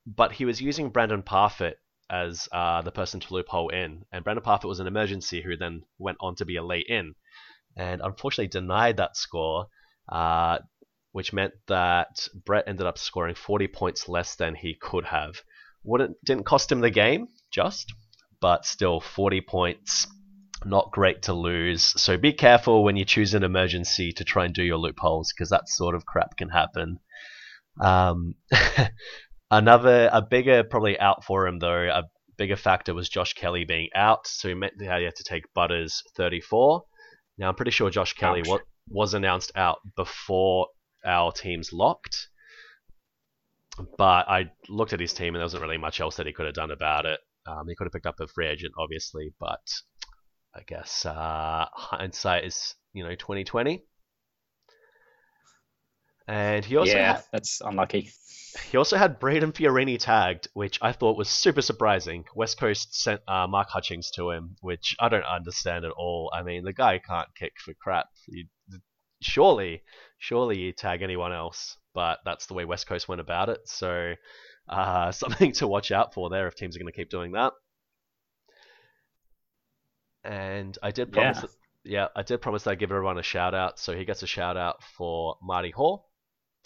but 0.05 0.33
he 0.33 0.45
was 0.45 0.61
using 0.61 0.89
Brandon 0.89 1.23
Parfitt 1.23 1.79
as 2.09 2.49
uh, 2.51 2.81
the 2.81 2.91
person 2.91 3.19
to 3.21 3.33
loophole 3.33 3.69
in, 3.69 4.05
and 4.11 4.23
Brandon 4.23 4.43
Parfitt 4.43 4.67
was 4.67 4.79
an 4.79 4.87
emergency 4.87 5.41
who 5.41 5.55
then 5.55 5.83
went 5.97 6.17
on 6.19 6.35
to 6.35 6.45
be 6.45 6.57
a 6.57 6.63
late 6.63 6.87
in, 6.87 7.15
and 7.77 8.01
unfortunately 8.01 8.47
denied 8.47 8.97
that 8.97 9.15
score, 9.15 9.67
uh, 10.09 10.59
which 11.11 11.31
meant 11.31 11.53
that 11.67 12.27
Brett 12.45 12.67
ended 12.67 12.85
up 12.85 12.97
scoring 12.97 13.35
40 13.35 13.67
points 13.67 14.09
less 14.09 14.35
than 14.35 14.55
he 14.55 14.75
could 14.75 15.05
have. 15.05 15.41
Wouldn't 15.83 16.17
didn't 16.23 16.45
cost 16.45 16.71
him 16.71 16.81
the 16.81 16.89
game, 16.89 17.27
just, 17.51 17.93
but 18.41 18.65
still 18.65 18.99
40 18.99 19.41
points. 19.41 20.07
Not 20.65 20.91
great 20.91 21.23
to 21.23 21.33
lose. 21.33 21.83
So 21.99 22.17
be 22.17 22.33
careful 22.33 22.83
when 22.83 22.95
you 22.95 23.05
choose 23.05 23.33
an 23.33 23.43
emergency 23.43 24.11
to 24.13 24.23
try 24.23 24.45
and 24.45 24.53
do 24.53 24.63
your 24.63 24.77
loopholes, 24.77 25.33
because 25.33 25.49
that 25.49 25.67
sort 25.69 25.95
of 25.95 26.05
crap 26.05 26.37
can 26.37 26.49
happen. 26.49 26.99
Um, 27.81 28.35
Another, 29.53 30.09
a 30.11 30.19
bigger 30.19 30.63
probably 30.63 30.99
out 30.99 31.23
for 31.23 31.45
him 31.45 31.59
though. 31.59 31.87
A 31.87 32.05
bigger 32.37 32.55
factor 32.55 32.95
was 32.95 33.07
Josh 33.07 33.33
Kelly 33.33 33.65
being 33.65 33.89
out, 33.93 34.25
so 34.25 34.47
he 34.47 34.55
meant 34.55 34.73
that 34.79 34.97
he 34.97 35.05
had 35.05 35.15
to 35.17 35.23
take 35.23 35.53
Butters 35.53 36.01
34. 36.15 36.83
Now 37.37 37.49
I'm 37.49 37.55
pretty 37.55 37.69
sure 37.69 37.91
Josh 37.91 38.13
Kelly 38.13 38.39
Ouch. 38.39 38.47
wa- 38.47 38.59
was 38.89 39.13
announced 39.13 39.51
out 39.55 39.77
before 39.95 40.69
our 41.05 41.31
teams 41.31 41.71
locked, 41.71 42.29
but 43.95 44.27
I 44.27 44.49
looked 44.69 44.93
at 44.93 44.99
his 44.99 45.13
team 45.13 45.35
and 45.35 45.35
there 45.35 45.45
wasn't 45.45 45.61
really 45.61 45.77
much 45.77 45.99
else 46.01 46.15
that 46.15 46.25
he 46.25 46.33
could 46.33 46.47
have 46.47 46.55
done 46.55 46.71
about 46.71 47.05
it. 47.05 47.19
Um, 47.45 47.67
he 47.67 47.75
could 47.75 47.85
have 47.85 47.93
picked 47.93 48.07
up 48.07 48.19
a 48.21 48.27
free 48.27 48.47
agent, 48.47 48.73
obviously, 48.79 49.33
but 49.39 49.61
I 50.55 50.61
guess 50.65 51.05
uh, 51.05 51.65
hindsight 51.73 52.45
is 52.45 52.75
you 52.93 53.03
know 53.03 53.15
2020. 53.15 53.83
And 56.25 56.63
he 56.63 56.77
also 56.77 56.95
yeah, 56.95 57.15
had, 57.15 57.23
that's 57.33 57.59
unlucky. 57.59 58.09
he 58.71 58.77
also 58.77 58.95
had 58.95 59.19
Brayden 59.19 59.51
Fiorini 59.51 59.99
tagged, 59.99 60.47
which 60.53 60.79
I 60.81 60.93
thought 60.93 61.17
was 61.17 61.29
super 61.29 61.61
surprising. 61.61 62.23
West 62.33 62.57
Coast 62.57 62.95
sent 62.95 63.21
uh, 63.27 63.47
Mark 63.47 63.69
Hutchings 63.69 64.11
to 64.11 64.31
him, 64.31 64.55
which 64.61 64.95
I 64.99 65.09
don't 65.09 65.25
understand 65.25 65.83
at 65.83 65.91
all. 65.91 66.31
I 66.33 66.43
mean, 66.43 66.63
the 66.63 66.71
guy 66.71 66.99
can't 66.99 67.27
kick 67.35 67.53
for 67.59 67.73
crap. 67.73 68.07
You, 68.27 68.45
surely, 69.21 69.83
surely 70.17 70.59
you 70.59 70.71
tag 70.71 71.01
anyone 71.01 71.33
else, 71.33 71.77
but 71.93 72.19
that's 72.23 72.45
the 72.45 72.53
way 72.53 72.63
West 72.65 72.87
Coast 72.87 73.07
went 73.07 73.21
about 73.21 73.49
it. 73.49 73.67
So, 73.67 74.13
uh, 74.69 75.11
something 75.11 75.51
to 75.53 75.67
watch 75.67 75.91
out 75.91 76.13
for 76.13 76.29
there 76.29 76.47
if 76.47 76.55
teams 76.55 76.75
are 76.75 76.79
going 76.79 76.91
to 76.91 76.97
keep 76.97 77.09
doing 77.09 77.33
that. 77.33 77.53
And 80.23 80.77
I 80.81 80.91
did 80.91 81.11
promise, 81.11 81.37
Yeah. 81.37 81.41
that, 81.41 81.49
yeah, 81.83 82.07
I 82.15 82.23
did 82.23 82.41
promise 82.41 82.65
I'd 82.67 82.79
give 82.79 82.91
everyone 82.91 83.17
a 83.17 83.23
shout 83.23 83.53
out. 83.53 83.79
So 83.79 83.95
he 83.95 84.05
gets 84.05 84.23
a 84.23 84.27
shout 84.27 84.57
out 84.57 84.81
for 84.97 85.37
Marty 85.41 85.71
Hore 85.71 86.03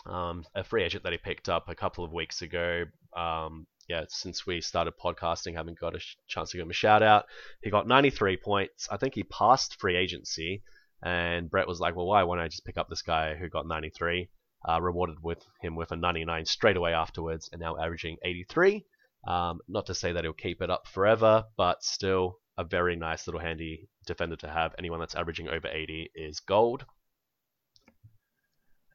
um, 0.05 0.45
a 0.55 0.63
free 0.63 0.83
agent 0.83 1.03
that 1.03 1.11
he 1.11 1.17
picked 1.17 1.49
up 1.49 1.67
a 1.69 1.75
couple 1.75 2.03
of 2.05 2.13
weeks 2.13 2.41
ago. 2.41 2.85
Um, 3.15 3.67
yeah, 3.89 4.05
since 4.09 4.45
we 4.45 4.61
started 4.61 4.93
podcasting, 5.03 5.55
haven't 5.55 5.79
got 5.79 5.95
a 5.95 5.99
sh- 5.99 6.15
chance 6.27 6.51
to 6.51 6.57
give 6.57 6.65
him 6.65 6.71
a 6.71 6.73
shout 6.73 7.01
out. 7.03 7.25
He 7.61 7.69
got 7.69 7.87
93 7.87 8.37
points. 8.37 8.87
I 8.91 8.97
think 8.97 9.15
he 9.15 9.23
passed 9.23 9.79
free 9.79 9.95
agency, 9.95 10.61
and 11.03 11.49
Brett 11.49 11.67
was 11.67 11.79
like, 11.79 11.95
"Well, 11.95 12.05
why 12.05 12.23
won't 12.23 12.41
I 12.41 12.47
just 12.47 12.65
pick 12.65 12.77
up 12.77 12.89
this 12.89 13.01
guy 13.01 13.35
who 13.35 13.49
got 13.49 13.65
93?" 13.67 14.29
Uh, 14.67 14.81
rewarded 14.81 15.21
with 15.23 15.43
him 15.61 15.75
with 15.75 15.91
a 15.91 15.95
99 15.95 16.45
straight 16.45 16.75
away 16.77 16.93
afterwards, 16.93 17.49
and 17.51 17.61
now 17.61 17.77
averaging 17.77 18.17
83. 18.23 18.85
Um, 19.25 19.59
not 19.67 19.85
to 19.87 19.93
say 19.95 20.11
that 20.11 20.23
he'll 20.23 20.33
keep 20.33 20.61
it 20.61 20.69
up 20.69 20.87
forever, 20.87 21.45
but 21.55 21.83
still 21.83 22.39
a 22.57 22.63
very 22.63 22.95
nice 22.95 23.27
little 23.27 23.41
handy 23.41 23.89
defender 24.05 24.35
to 24.37 24.49
have. 24.49 24.73
Anyone 24.77 24.99
that's 24.99 25.15
averaging 25.15 25.47
over 25.49 25.67
80 25.67 26.11
is 26.15 26.39
gold. 26.39 26.85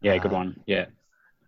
Yeah, 0.01 0.19
good 0.19 0.33
Uh, 0.33 0.35
one. 0.35 0.63
Yeah. 0.67 0.87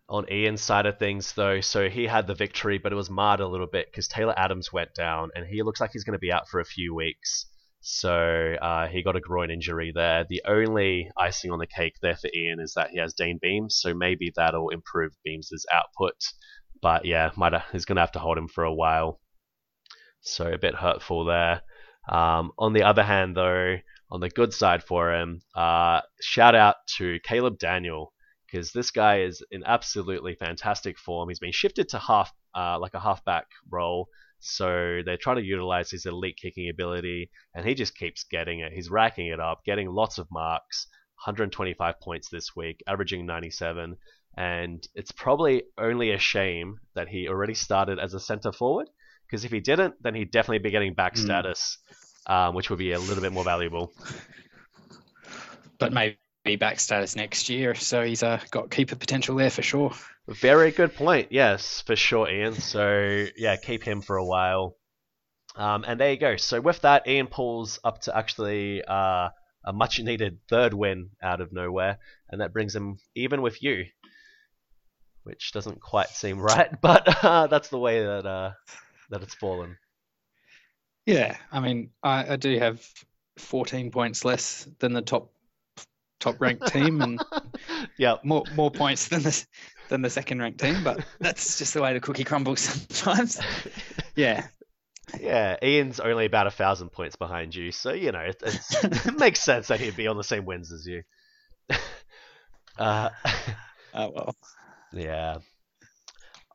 on 0.08 0.30
Ian's 0.30 0.60
side 0.60 0.84
of 0.86 0.98
things, 0.98 1.32
though, 1.32 1.60
so 1.62 1.88
he 1.88 2.06
had 2.06 2.26
the 2.26 2.34
victory, 2.34 2.76
but 2.78 2.92
it 2.92 2.96
was 2.96 3.08
marred 3.10 3.40
a 3.40 3.48
little 3.48 3.66
bit 3.66 3.86
because 3.90 4.06
Taylor 4.06 4.34
Adams 4.38 4.70
went 4.72 4.92
down, 4.94 5.30
and 5.34 5.46
he 5.46 5.62
looks 5.62 5.80
like 5.80 5.92
he's 5.92 6.04
going 6.04 6.12
to 6.12 6.18
be 6.18 6.30
out 6.30 6.46
for 6.48 6.60
a 6.60 6.64
few 6.64 6.94
weeks. 6.94 7.46
So 7.80 8.54
uh, 8.60 8.86
he 8.88 9.02
got 9.02 9.16
a 9.16 9.20
groin 9.20 9.50
injury 9.50 9.92
there. 9.94 10.24
The 10.28 10.42
only 10.46 11.10
icing 11.18 11.50
on 11.52 11.58
the 11.58 11.66
cake 11.66 11.94
there 12.02 12.16
for 12.16 12.30
Ian 12.34 12.60
is 12.60 12.74
that 12.74 12.90
he 12.90 12.98
has 12.98 13.14
Dane 13.14 13.38
Beams, 13.40 13.78
so 13.80 13.92
maybe 13.94 14.30
that'll 14.36 14.68
improve 14.70 15.12
Beams' 15.24 15.64
output. 15.72 16.14
But 16.82 17.04
yeah, 17.06 17.30
might 17.36 17.54
he's 17.72 17.84
going 17.86 17.96
to 17.96 18.02
have 18.02 18.12
to 18.12 18.18
hold 18.18 18.36
him 18.38 18.48
for 18.48 18.64
a 18.64 18.74
while. 18.74 19.20
So 20.20 20.52
a 20.52 20.58
bit 20.58 20.74
hurtful 20.74 21.24
there. 21.24 21.62
Um, 22.08 22.52
on 22.58 22.72
the 22.72 22.82
other 22.82 23.02
hand, 23.02 23.36
though, 23.36 23.76
on 24.10 24.20
the 24.20 24.28
good 24.28 24.52
side 24.52 24.82
for 24.82 25.14
him, 25.14 25.40
uh, 25.54 26.00
shout 26.20 26.54
out 26.54 26.76
to 26.96 27.18
Caleb 27.24 27.58
Daniel 27.58 28.12
because 28.46 28.72
this 28.72 28.90
guy 28.90 29.20
is 29.22 29.42
in 29.50 29.64
absolutely 29.64 30.34
fantastic 30.34 30.98
form. 30.98 31.28
He's 31.28 31.40
been 31.40 31.52
shifted 31.52 31.88
to 31.90 31.98
half, 31.98 32.32
uh, 32.54 32.78
like 32.78 32.94
a 32.94 33.00
halfback 33.00 33.46
role, 33.70 34.08
so 34.38 35.00
they're 35.04 35.16
trying 35.16 35.36
to 35.36 35.42
utilize 35.42 35.90
his 35.90 36.06
elite 36.06 36.38
kicking 36.40 36.68
ability, 36.68 37.30
and 37.54 37.66
he 37.66 37.74
just 37.74 37.96
keeps 37.96 38.24
getting 38.24 38.60
it. 38.60 38.72
He's 38.72 38.90
racking 38.90 39.28
it 39.28 39.40
up, 39.40 39.64
getting 39.64 39.88
lots 39.88 40.18
of 40.18 40.28
marks. 40.30 40.86
125 41.24 42.00
points 42.00 42.28
this 42.28 42.54
week, 42.54 42.82
averaging 42.86 43.24
97. 43.24 43.96
And 44.36 44.86
it's 44.94 45.12
probably 45.12 45.62
only 45.78 46.10
a 46.10 46.18
shame 46.18 46.80
that 46.94 47.08
he 47.08 47.28
already 47.28 47.54
started 47.54 47.98
as 47.98 48.12
a 48.14 48.20
center 48.20 48.52
forward, 48.52 48.90
because 49.34 49.44
if 49.44 49.50
he 49.50 49.58
didn't, 49.58 50.00
then 50.00 50.14
he'd 50.14 50.30
definitely 50.30 50.60
be 50.60 50.70
getting 50.70 50.94
back 50.94 51.16
Mm. 51.16 51.24
status, 51.24 51.78
um, 52.28 52.54
which 52.54 52.70
would 52.70 52.78
be 52.78 52.92
a 52.92 53.00
little 53.00 53.20
bit 53.20 53.32
more 53.32 53.42
valuable. 53.42 53.92
But 55.80 55.92
maybe 55.92 56.56
back 56.56 56.78
status 56.78 57.16
next 57.16 57.48
year, 57.48 57.74
so 57.74 58.04
he's 58.04 58.22
uh, 58.22 58.40
got 58.52 58.70
keeper 58.70 58.94
potential 58.94 59.34
there 59.34 59.50
for 59.50 59.62
sure. 59.62 59.92
Very 60.28 60.70
good 60.70 60.94
point. 60.94 61.32
Yes, 61.32 61.80
for 61.80 61.96
sure, 61.96 62.30
Ian. 62.30 62.54
So 62.54 63.26
yeah, 63.36 63.56
keep 63.56 63.82
him 63.82 64.02
for 64.02 64.16
a 64.16 64.24
while. 64.24 64.76
Um, 65.56 65.84
and 65.84 65.98
there 65.98 66.12
you 66.12 66.16
go. 66.16 66.36
So 66.36 66.60
with 66.60 66.82
that, 66.82 67.08
Ian 67.08 67.26
pulls 67.26 67.80
up 67.82 68.02
to 68.02 68.16
actually 68.16 68.84
uh, 68.84 69.30
a 69.64 69.72
much 69.72 69.98
needed 69.98 70.38
third 70.48 70.74
win 70.74 71.10
out 71.20 71.40
of 71.40 71.52
nowhere, 71.52 71.98
and 72.30 72.40
that 72.40 72.52
brings 72.52 72.72
him 72.74 72.98
even 73.16 73.42
with 73.42 73.60
you, 73.64 73.86
which 75.24 75.52
doesn't 75.52 75.80
quite 75.80 76.08
seem 76.08 76.38
right, 76.38 76.70
but 76.80 77.24
uh, 77.24 77.46
that's 77.48 77.68
the 77.68 77.78
way 77.78 78.00
that 78.04 78.26
uh, 78.26 78.52
that 79.14 79.22
it's 79.22 79.34
fallen. 79.34 79.78
Yeah, 81.06 81.36
I 81.52 81.60
mean, 81.60 81.90
I, 82.02 82.32
I 82.32 82.36
do 82.36 82.58
have 82.58 82.84
14 83.38 83.92
points 83.92 84.24
less 84.24 84.68
than 84.80 84.92
the 84.92 85.02
top 85.02 85.30
top 86.18 86.40
ranked 86.40 86.66
team, 86.72 87.00
and 87.00 87.24
yeah, 87.96 88.16
more 88.24 88.44
more 88.56 88.72
points 88.72 89.08
than 89.08 89.22
the 89.22 89.46
than 89.88 90.02
the 90.02 90.10
second 90.10 90.40
ranked 90.40 90.58
team. 90.58 90.82
But 90.82 91.04
that's 91.20 91.58
just 91.58 91.74
the 91.74 91.82
way 91.82 91.92
the 91.92 92.00
cookie 92.00 92.24
crumbles 92.24 92.60
sometimes. 92.60 93.40
Yeah, 94.16 94.46
yeah. 95.20 95.56
Ian's 95.60 95.98
only 95.98 96.26
about 96.26 96.46
a 96.46 96.50
thousand 96.52 96.90
points 96.90 97.16
behind 97.16 97.52
you, 97.52 97.72
so 97.72 97.92
you 97.92 98.12
know 98.12 98.20
it, 98.20 98.40
it 98.44 99.18
makes 99.18 99.40
sense 99.40 99.66
that 99.68 99.80
he'd 99.80 99.96
be 99.96 100.06
on 100.06 100.16
the 100.16 100.22
same 100.22 100.44
wins 100.44 100.70
as 100.70 100.86
you. 100.86 101.02
uh, 102.78 103.10
oh 103.92 104.10
well. 104.14 104.36
Yeah. 104.92 105.38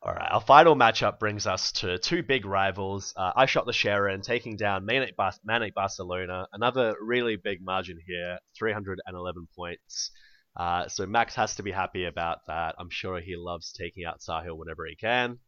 All 0.02 0.14
right. 0.14 0.30
Our 0.32 0.40
final 0.40 0.74
matchup 0.74 1.18
brings 1.18 1.46
us 1.46 1.72
to 1.72 1.98
two 1.98 2.22
big 2.22 2.46
rivals. 2.46 3.12
Uh, 3.16 3.32
I 3.36 3.44
shot 3.44 3.66
the 3.66 3.72
Sharon, 3.74 4.22
taking 4.22 4.56
down 4.56 4.86
Manic, 4.86 5.14
Bar- 5.14 5.34
Manic 5.44 5.74
Barcelona. 5.74 6.46
Another 6.54 6.94
really 7.02 7.36
big 7.36 7.62
margin 7.62 7.98
here, 8.06 8.38
311 8.58 9.46
points. 9.54 10.10
Uh, 10.56 10.88
so 10.88 11.04
Max 11.04 11.34
has 11.34 11.54
to 11.56 11.62
be 11.62 11.70
happy 11.70 12.06
about 12.06 12.38
that. 12.46 12.76
I'm 12.78 12.88
sure 12.88 13.20
he 13.20 13.36
loves 13.36 13.72
taking 13.72 14.04
out 14.06 14.20
Sahil 14.20 14.56
whenever 14.56 14.86
he 14.86 14.96
can. 14.96 15.38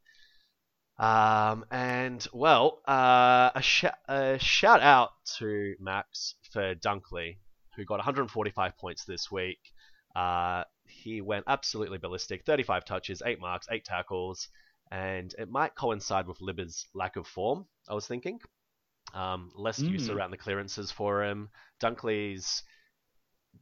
Um, 0.99 1.65
and 1.71 2.25
well, 2.35 2.83
uh, 2.87 3.51
a, 3.55 3.63
sh- 3.63 3.85
a 4.07 4.39
shout 4.39 4.83
out 4.83 5.13
to 5.39 5.75
Max 5.81 6.35
for 6.53 6.75
Dunkley, 6.75 7.39
who 7.77 7.87
got 7.87 7.97
145 7.97 8.77
points 8.77 9.07
this 9.07 9.31
week. 9.31 9.59
Uh, 10.15 10.65
he 11.03 11.21
went 11.21 11.45
absolutely 11.49 11.99
ballistic 11.99 12.45
35 12.45 12.85
touches, 12.85 13.23
8 13.25 13.41
marks, 13.41 13.67
8 13.71 13.85
tackles, 13.85 14.49
and 14.91 15.35
it 15.39 15.49
might 15.51 15.75
coincide 15.75 16.27
with 16.27 16.39
Libba's 16.41 16.87
lack 16.95 17.17
of 17.17 17.27
form, 17.27 17.67
I 17.89 17.95
was 17.95 18.07
thinking. 18.07 18.41
Um, 19.15 19.51
less 19.55 19.79
use 19.81 20.09
Mm. 20.09 20.15
around 20.17 20.31
the 20.31 20.37
clearances 20.39 20.91
for 20.91 21.25
him. 21.25 21.51
Dunkley's 21.81 22.63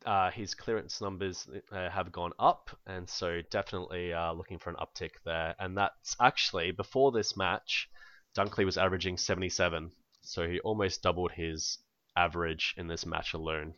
uh, 0.07 0.31
his 0.31 0.55
clearance 0.55 1.01
numbers 1.01 1.49
uh, 1.73 1.91
have 1.91 2.13
gone 2.13 2.33
up, 2.39 2.71
and 2.87 3.09
so 3.09 3.43
definitely 3.51 4.13
uh, 4.13 4.33
looking 4.33 4.59
for 4.59 4.71
an 4.71 4.77
uptick 4.77 5.13
there. 5.25 5.55
And 5.59 5.77
that's 5.77 6.17
actually 6.21 6.71
before 6.71 7.13
this 7.13 7.37
match, 7.37 7.89
Dunkley 8.37 8.65
was 8.65 8.79
averaging 8.79 9.17
77, 9.19 9.91
so 10.23 10.49
he 10.49 10.61
almost 10.61 11.03
doubled 11.03 11.33
his 11.33 11.79
average 12.17 12.75
in 12.77 12.87
this 12.89 13.05
match 13.05 13.35
alone. 13.35 13.75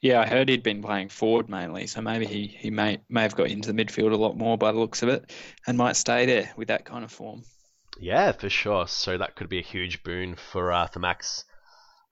Yeah, 0.00 0.20
I 0.20 0.26
heard 0.26 0.48
he'd 0.48 0.62
been 0.62 0.82
playing 0.82 1.10
forward 1.10 1.50
mainly, 1.50 1.86
so 1.86 2.00
maybe 2.00 2.24
he, 2.24 2.46
he 2.46 2.70
may 2.70 3.00
may 3.10 3.22
have 3.22 3.36
got 3.36 3.48
into 3.48 3.70
the 3.70 3.84
midfield 3.84 4.12
a 4.12 4.16
lot 4.16 4.36
more 4.36 4.56
by 4.56 4.72
the 4.72 4.78
looks 4.78 5.02
of 5.02 5.10
it, 5.10 5.30
and 5.66 5.76
might 5.76 5.96
stay 5.96 6.24
there 6.24 6.50
with 6.56 6.68
that 6.68 6.86
kind 6.86 7.04
of 7.04 7.12
form. 7.12 7.42
Yeah, 7.98 8.32
for 8.32 8.48
sure. 8.48 8.88
So 8.88 9.18
that 9.18 9.36
could 9.36 9.50
be 9.50 9.58
a 9.58 9.62
huge 9.62 10.02
boon 10.02 10.36
for 10.36 10.72
uh, 10.72 10.86
for 10.86 11.00
Max. 11.00 11.44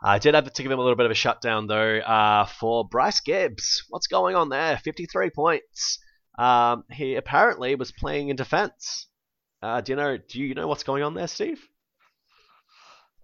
I 0.02 0.18
did 0.18 0.34
have 0.34 0.52
to 0.52 0.62
give 0.62 0.70
him 0.70 0.78
a 0.78 0.82
little 0.82 0.96
bit 0.96 1.06
of 1.06 1.12
a 1.12 1.14
shutdown 1.14 1.66
though 1.66 1.98
uh, 1.98 2.44
for 2.44 2.86
Bryce 2.86 3.20
Gibbs. 3.20 3.84
What's 3.88 4.06
going 4.06 4.36
on 4.36 4.50
there? 4.50 4.76
53 4.76 5.30
points. 5.30 5.98
Um, 6.38 6.84
he 6.90 7.16
apparently 7.16 7.74
was 7.74 7.90
playing 7.90 8.28
in 8.28 8.36
defense. 8.36 9.08
Uh, 9.62 9.80
do 9.80 9.92
you 9.92 9.96
know? 9.96 10.18
Do 10.18 10.40
you 10.40 10.54
know 10.54 10.68
what's 10.68 10.84
going 10.84 11.02
on 11.02 11.14
there, 11.14 11.26
Steve? 11.26 11.60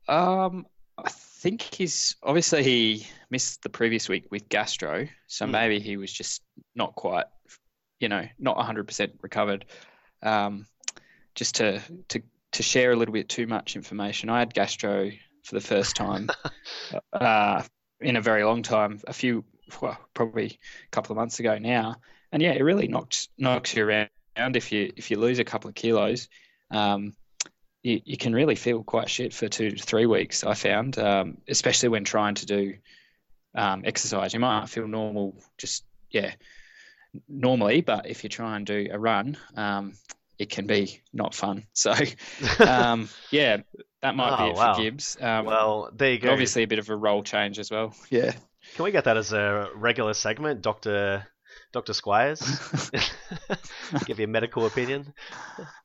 Um, 0.08 0.66
I 0.98 1.10
think 1.10 1.62
he's 1.62 2.16
obviously 2.22 2.62
he 2.62 3.06
missed 3.30 3.62
the 3.62 3.68
previous 3.68 4.08
week 4.08 4.26
with 4.30 4.48
gastro, 4.48 5.08
so 5.26 5.46
Hmm. 5.46 5.52
maybe 5.52 5.80
he 5.80 5.96
was 5.96 6.12
just 6.12 6.42
not 6.74 6.94
quite, 6.94 7.26
you 8.00 8.08
know, 8.08 8.26
not 8.38 8.56
100% 8.56 9.12
recovered. 9.22 9.66
Um, 10.22 10.66
just 11.34 11.56
to 11.56 11.80
to 12.08 12.22
to 12.52 12.62
share 12.62 12.92
a 12.92 12.96
little 12.96 13.14
bit 13.14 13.28
too 13.28 13.46
much 13.46 13.76
information, 13.76 14.30
I 14.30 14.38
had 14.40 14.54
gastro 14.54 15.10
for 15.44 15.54
the 15.54 15.60
first 15.60 15.96
time 15.96 16.30
uh, 17.12 17.62
in 18.00 18.16
a 18.16 18.20
very 18.20 18.44
long 18.44 18.62
time, 18.62 19.00
a 19.06 19.12
few, 19.12 19.44
well, 19.82 19.98
probably 20.14 20.46
a 20.86 20.90
couple 20.90 21.12
of 21.12 21.16
months 21.16 21.40
ago 21.40 21.58
now, 21.58 21.96
and 22.32 22.42
yeah, 22.42 22.52
it 22.52 22.62
really 22.62 22.88
knocks 22.88 23.28
knocks 23.38 23.74
you 23.74 23.86
around 23.86 24.08
if 24.56 24.72
you 24.72 24.92
if 24.96 25.10
you 25.10 25.18
lose 25.18 25.38
a 25.38 25.44
couple 25.44 25.68
of 25.68 25.74
kilos. 25.74 26.28
Um, 26.70 27.14
you, 27.84 28.00
you 28.04 28.16
can 28.16 28.32
really 28.34 28.56
feel 28.56 28.82
quite 28.82 29.08
shit 29.08 29.32
for 29.32 29.46
two 29.48 29.70
to 29.70 29.82
three 29.82 30.06
weeks. 30.06 30.42
I 30.42 30.54
found, 30.54 30.98
um, 30.98 31.38
especially 31.46 31.90
when 31.90 32.02
trying 32.02 32.34
to 32.36 32.46
do 32.46 32.74
um, 33.54 33.82
exercise. 33.84 34.34
You 34.34 34.40
might 34.40 34.58
not 34.58 34.68
feel 34.70 34.88
normal, 34.88 35.36
just 35.58 35.84
yeah, 36.10 36.32
normally, 37.28 37.82
but 37.82 38.06
if 38.06 38.24
you 38.24 38.30
try 38.30 38.56
and 38.56 38.66
do 38.66 38.88
a 38.90 38.98
run, 38.98 39.36
um, 39.56 39.92
it 40.38 40.50
can 40.50 40.66
be 40.66 41.02
not 41.12 41.34
fun. 41.34 41.64
So 41.74 41.92
um, 42.66 43.08
yeah, 43.30 43.58
that 44.02 44.16
might 44.16 44.32
Oh, 44.32 44.44
be 44.46 44.50
it 44.50 44.56
wow. 44.56 44.74
for 44.74 44.82
Gibbs. 44.82 45.16
Um, 45.20 45.44
well, 45.46 45.90
there 45.94 46.12
you 46.12 46.18
go. 46.18 46.32
obviously 46.32 46.62
a 46.64 46.66
bit 46.66 46.78
of 46.80 46.88
a 46.90 46.96
role 46.96 47.22
change 47.22 47.58
as 47.60 47.70
well. 47.70 47.94
Yeah. 48.10 48.32
Can 48.76 48.84
we 48.86 48.92
get 48.92 49.04
that 49.04 49.18
as 49.18 49.34
a 49.34 49.68
regular 49.74 50.14
segment, 50.14 50.62
Doctor 50.62 51.26
Doctor 51.74 51.92
Squires? 51.92 52.40
Give 54.06 54.18
you 54.18 54.24
a 54.24 54.28
medical 54.28 54.64
opinion. 54.64 55.12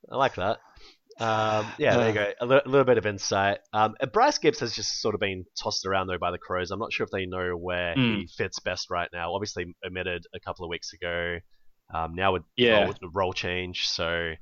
I 0.09 0.15
like 0.15 0.35
that. 0.35 0.59
Um, 1.19 1.65
yeah, 1.77 1.97
there 1.97 2.07
you 2.07 2.13
go. 2.13 2.31
A 2.41 2.45
li- 2.45 2.61
little 2.65 2.85
bit 2.85 2.97
of 2.97 3.05
insight. 3.05 3.59
Um, 3.73 3.95
uh, 3.99 4.05
Bryce 4.05 4.37
Gibbs 4.37 4.59
has 4.59 4.73
just 4.73 5.01
sort 5.01 5.15
of 5.15 5.21
been 5.21 5.45
tossed 5.61 5.85
around 5.85 6.07
though 6.07 6.17
by 6.17 6.31
the 6.31 6.37
Crows. 6.37 6.71
I'm 6.71 6.79
not 6.79 6.93
sure 6.93 7.03
if 7.05 7.11
they 7.11 7.25
know 7.25 7.51
where 7.57 7.93
he 7.95 8.27
fits 8.37 8.59
best 8.59 8.89
right 8.89 9.09
now. 9.13 9.33
Obviously, 9.33 9.65
omitted 9.85 10.23
a 10.33 10.39
couple 10.39 10.65
of 10.65 10.69
weeks 10.69 10.93
ago. 10.93 11.37
Um, 11.93 12.13
now 12.15 12.33
with 12.33 12.43
Yeah. 12.55 12.83
role, 12.83 12.93
the 13.01 13.09
role 13.09 13.33
change, 13.33 13.87
so 13.87 14.33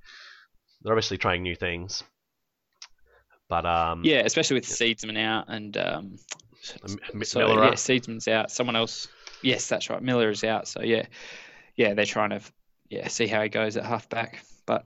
they're 0.81 0.93
obviously 0.93 1.17
trying 1.17 1.43
new 1.43 1.55
things. 1.55 2.03
But 3.49 3.65
um, 3.65 4.01
Yeah, 4.03 4.23
especially 4.25 4.55
with 4.55 4.65
Seedsman 4.65 5.17
out 5.17 5.45
and 5.47 5.75
um, 5.77 6.17
M- 6.87 6.97
M- 7.13 7.23
so 7.23 7.39
Miller 7.39 7.63
yeah. 7.63 7.71
Seedsman's 7.71 8.27
out. 8.27 8.51
Someone 8.51 8.75
else, 8.75 9.07
yes, 9.41 9.67
that's 9.69 9.89
right. 9.89 10.01
Miller 10.01 10.29
is 10.29 10.43
out. 10.43 10.67
So 10.67 10.81
yeah, 10.81 11.05
yeah, 11.77 11.93
they're 11.93 12.05
trying 12.05 12.31
to 12.31 12.41
yeah 12.89 13.07
see 13.07 13.27
how 13.27 13.41
he 13.41 13.47
goes 13.49 13.77
at 13.77 13.85
halfback, 13.85 14.43
but 14.65 14.83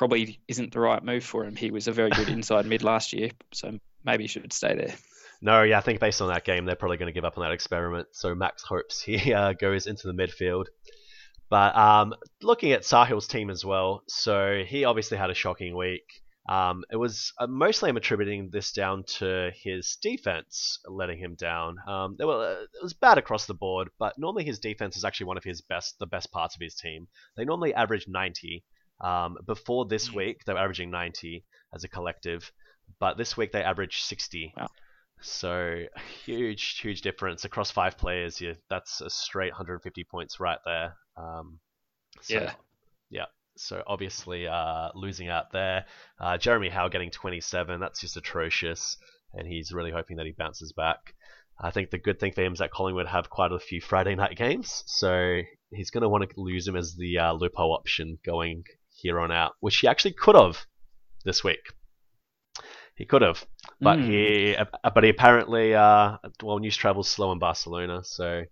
probably 0.00 0.40
isn't 0.48 0.72
the 0.72 0.80
right 0.80 1.04
move 1.04 1.22
for 1.22 1.44
him. 1.44 1.54
He 1.54 1.70
was 1.70 1.86
a 1.86 1.92
very 1.92 2.08
good 2.08 2.28
inside 2.36 2.64
mid 2.64 2.82
last 2.82 3.12
year, 3.12 3.32
so 3.52 3.78
maybe 4.02 4.24
he 4.24 4.28
should 4.28 4.50
stay 4.50 4.74
there. 4.74 4.94
No, 5.42 5.62
yeah, 5.62 5.76
I 5.76 5.82
think 5.82 6.00
based 6.00 6.22
on 6.22 6.28
that 6.28 6.42
game, 6.42 6.64
they're 6.64 6.74
probably 6.74 6.96
going 6.96 7.08
to 7.08 7.12
give 7.12 7.26
up 7.26 7.36
on 7.36 7.44
that 7.44 7.52
experiment. 7.52 8.08
So 8.12 8.34
Max 8.34 8.62
hopes 8.62 9.02
he 9.02 9.34
uh, 9.34 9.52
goes 9.52 9.86
into 9.86 10.06
the 10.06 10.14
midfield. 10.14 10.68
But 11.50 11.76
um, 11.76 12.14
looking 12.40 12.72
at 12.72 12.84
Sahil's 12.84 13.26
team 13.26 13.50
as 13.50 13.62
well, 13.62 14.02
so 14.08 14.62
he 14.66 14.86
obviously 14.86 15.18
had 15.18 15.28
a 15.28 15.34
shocking 15.34 15.76
week. 15.76 16.22
Um, 16.48 16.82
it 16.90 16.96
was 16.96 17.34
uh, 17.38 17.46
mostly 17.46 17.90
I'm 17.90 17.98
attributing 17.98 18.48
this 18.50 18.72
down 18.72 19.04
to 19.18 19.50
his 19.54 19.98
defense 20.00 20.78
letting 20.86 21.18
him 21.18 21.34
down. 21.34 21.76
Um, 21.86 22.16
were, 22.18 22.62
uh, 22.62 22.62
it 22.62 22.82
was 22.82 22.94
bad 22.94 23.18
across 23.18 23.44
the 23.44 23.52
board, 23.52 23.90
but 23.98 24.18
normally 24.18 24.44
his 24.44 24.60
defense 24.60 24.96
is 24.96 25.04
actually 25.04 25.26
one 25.26 25.36
of 25.36 25.44
his 25.44 25.60
best, 25.60 25.98
the 25.98 26.06
best 26.06 26.32
parts 26.32 26.54
of 26.54 26.62
his 26.62 26.74
team. 26.74 27.06
They 27.36 27.44
normally 27.44 27.74
average 27.74 28.08
90. 28.08 28.64
Um, 29.00 29.36
before 29.46 29.86
this 29.86 30.08
Mm. 30.10 30.14
week, 30.16 30.44
they 30.44 30.52
were 30.52 30.58
averaging 30.58 30.90
90 30.90 31.44
as 31.74 31.84
a 31.84 31.88
collective, 31.88 32.50
but 32.98 33.16
this 33.16 33.36
week 33.36 33.52
they 33.52 33.62
averaged 33.62 34.02
60. 34.04 34.52
Wow. 34.56 34.68
So 35.22 35.84
huge, 36.24 36.78
huge 36.80 37.02
difference 37.02 37.44
across 37.44 37.70
five 37.70 37.98
players. 37.98 38.40
Yeah, 38.40 38.54
that's 38.68 39.00
a 39.00 39.10
straight 39.10 39.52
150 39.52 40.04
points 40.04 40.40
right 40.40 40.58
there. 40.64 40.96
Um, 41.16 41.60
so, 42.22 42.34
Yeah. 42.34 42.54
yeah. 43.10 43.26
So 43.56 43.82
obviously 43.86 44.46
uh, 44.46 44.88
losing 44.94 45.28
out 45.28 45.52
there. 45.52 45.84
Uh, 46.18 46.38
Jeremy 46.38 46.70
Howe 46.70 46.88
getting 46.88 47.10
27. 47.10 47.80
That's 47.80 48.00
just 48.00 48.16
atrocious. 48.16 48.96
and 49.32 49.46
he's 49.46 49.70
really 49.72 49.92
hoping 49.92 50.16
that 50.16 50.26
he 50.26 50.32
bounces 50.32 50.72
back. 50.72 51.14
I 51.60 51.70
think 51.70 51.90
the 51.90 51.98
good 51.98 52.18
thing 52.18 52.32
for 52.32 52.42
him 52.42 52.52
is 52.54 52.58
that 52.58 52.72
Collingwood 52.72 53.06
have 53.06 53.30
quite 53.30 53.52
a 53.52 53.60
few 53.60 53.80
Friday 53.80 54.16
night 54.16 54.34
games, 54.36 54.82
so 54.86 55.42
he's 55.70 55.90
going 55.90 56.02
to 56.02 56.08
want 56.08 56.28
to 56.28 56.40
lose 56.40 56.66
him 56.66 56.74
as 56.74 56.96
the 56.96 57.18
uh, 57.18 57.32
loophole 57.34 57.72
option 57.74 58.18
going 58.24 58.64
here 59.00 59.20
on 59.20 59.32
out, 59.32 59.52
which 59.60 59.78
he 59.78 59.88
actually 59.88 60.12
could 60.12 60.34
have 60.36 60.58
this 61.24 61.42
week. 61.44 61.60
He 62.96 63.06
could 63.06 63.22
have, 63.22 63.44
but 63.80 63.98
Mm. 63.98 64.10
he 64.10 64.56
uh, 64.56 64.90
but 64.94 65.04
he 65.04 65.10
apparently 65.10 65.74
uh, 65.74 66.18
well 66.42 66.58
news 66.58 66.76
travels 66.76 67.08
slow 67.08 67.32
in 67.32 67.38
Barcelona, 67.38 68.02
so 68.04 68.42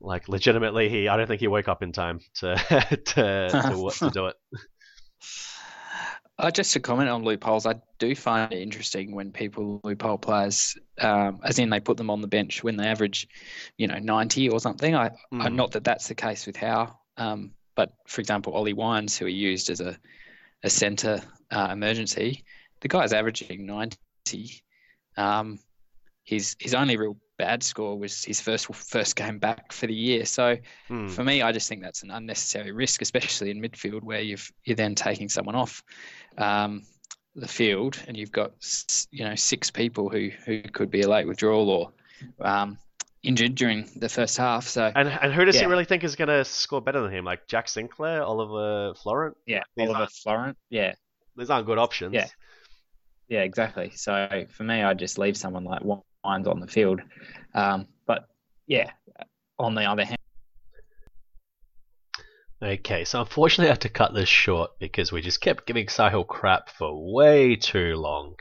like 0.00 0.28
legitimately 0.28 0.88
he 0.88 1.08
I 1.08 1.16
don't 1.16 1.26
think 1.26 1.40
he 1.40 1.48
woke 1.48 1.68
up 1.68 1.82
in 1.82 1.92
time 1.92 2.20
to 2.36 2.56
to 3.06 3.50
to, 3.68 3.90
to 3.98 4.10
do 4.10 4.26
it. 4.26 4.36
Uh, 6.36 6.50
just 6.50 6.72
to 6.72 6.80
comment 6.80 7.08
on 7.08 7.22
loopholes, 7.22 7.64
I 7.64 7.76
do 8.00 8.14
find 8.16 8.52
it 8.52 8.60
interesting 8.60 9.14
when 9.14 9.30
people 9.30 9.80
loophole 9.84 10.18
players, 10.18 10.76
um, 11.00 11.38
as 11.44 11.60
in 11.60 11.70
they 11.70 11.78
put 11.78 11.96
them 11.96 12.10
on 12.10 12.20
the 12.22 12.26
bench 12.26 12.64
when 12.64 12.76
they 12.76 12.86
average, 12.88 13.28
you 13.78 13.86
know, 13.86 13.98
90 14.00 14.48
or 14.48 14.58
something. 14.58 14.96
I, 14.96 15.10
I 15.32 15.48
Mm. 15.48 15.54
not 15.54 15.72
that 15.72 15.84
that's 15.84 16.08
the 16.08 16.16
case 16.16 16.44
with 16.46 16.56
Howe, 16.56 16.98
um, 17.18 17.52
but 17.74 17.92
for 18.06 18.20
example, 18.20 18.54
Ollie 18.54 18.72
Wines, 18.72 19.16
who 19.16 19.26
he 19.26 19.34
used 19.34 19.70
as 19.70 19.80
a, 19.80 19.96
a 20.62 20.70
centre 20.70 21.20
uh, 21.50 21.68
emergency, 21.72 22.44
the 22.80 22.88
guy's 22.88 23.12
averaging 23.12 23.66
90. 23.66 24.62
Um, 25.16 25.58
his 26.24 26.56
his 26.58 26.74
only 26.74 26.96
real 26.96 27.16
bad 27.36 27.62
score 27.62 27.98
was 27.98 28.24
his 28.24 28.40
first 28.40 28.72
first 28.74 29.16
game 29.16 29.38
back 29.38 29.72
for 29.72 29.86
the 29.86 29.94
year. 29.94 30.24
So 30.24 30.56
Hmm. 30.88 31.06
for 31.08 31.22
me, 31.24 31.42
I 31.42 31.52
just 31.52 31.68
think 31.68 31.82
that's 31.82 32.02
an 32.02 32.10
unnecessary 32.10 32.72
risk, 32.72 33.02
especially 33.02 33.50
in 33.50 33.60
midfield 33.60 34.02
where 34.02 34.20
you've 34.20 34.50
you're 34.64 34.76
then 34.76 34.94
taking 34.94 35.28
someone 35.28 35.54
off 35.54 35.82
um, 36.38 36.82
the 37.34 37.48
field 37.48 37.98
and 38.06 38.16
you've 38.16 38.32
got 38.32 38.52
you 39.10 39.24
know 39.24 39.34
six 39.34 39.70
people 39.70 40.08
who 40.08 40.30
who 40.46 40.62
could 40.62 40.90
be 40.90 41.02
a 41.02 41.08
late 41.08 41.26
withdrawal 41.26 41.68
or 41.70 41.92
um, 42.40 42.78
injured 43.24 43.54
during 43.54 43.88
the 43.96 44.08
first 44.08 44.36
half. 44.36 44.66
So 44.68 44.90
And 44.94 45.08
and 45.08 45.32
who 45.32 45.44
does 45.44 45.58
he 45.58 45.66
really 45.66 45.84
think 45.84 46.04
is 46.04 46.16
going 46.16 46.28
to 46.28 46.44
score 46.44 46.80
better 46.80 47.00
than 47.00 47.12
him? 47.12 47.24
Like 47.24 47.46
Jack 47.46 47.68
Sinclair, 47.68 48.22
Oliver 48.22 48.94
Florent? 48.94 49.36
Yeah, 49.46 49.62
These 49.76 49.88
Oliver 49.88 50.08
Florent. 50.22 50.56
Yeah, 50.70 50.94
These 51.36 51.50
aren't 51.50 51.66
good 51.66 51.78
options. 51.78 52.14
Yeah. 52.14 52.26
yeah, 53.28 53.40
exactly. 53.40 53.90
So 53.94 54.44
for 54.50 54.64
me, 54.64 54.82
I 54.82 54.94
just 54.94 55.18
leave 55.18 55.36
someone 55.36 55.64
like 55.64 55.82
Wines 55.82 56.46
on 56.46 56.60
the 56.60 56.68
field. 56.68 57.00
Um, 57.54 57.86
but 58.06 58.28
yeah, 58.66 58.90
on 59.58 59.74
the 59.74 59.84
other 59.84 60.04
hand, 60.04 60.18
Okay, 62.62 63.04
so 63.04 63.20
unfortunately 63.20 63.68
I 63.68 63.72
had 63.72 63.82
to 63.82 63.90
cut 63.90 64.14
this 64.14 64.28
short 64.28 64.70
because 64.78 65.12
we 65.12 65.20
just 65.20 65.42
kept 65.42 65.66
giving 65.66 65.86
Sahil 65.86 66.26
crap 66.26 66.70
for 66.70 67.12
way 67.12 67.56
too 67.56 67.94
long. 67.96 68.36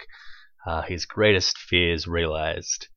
Uh, 0.65 0.81
his 0.81 1.05
greatest 1.05 1.57
fears 1.57 2.07
realized. 2.07 2.87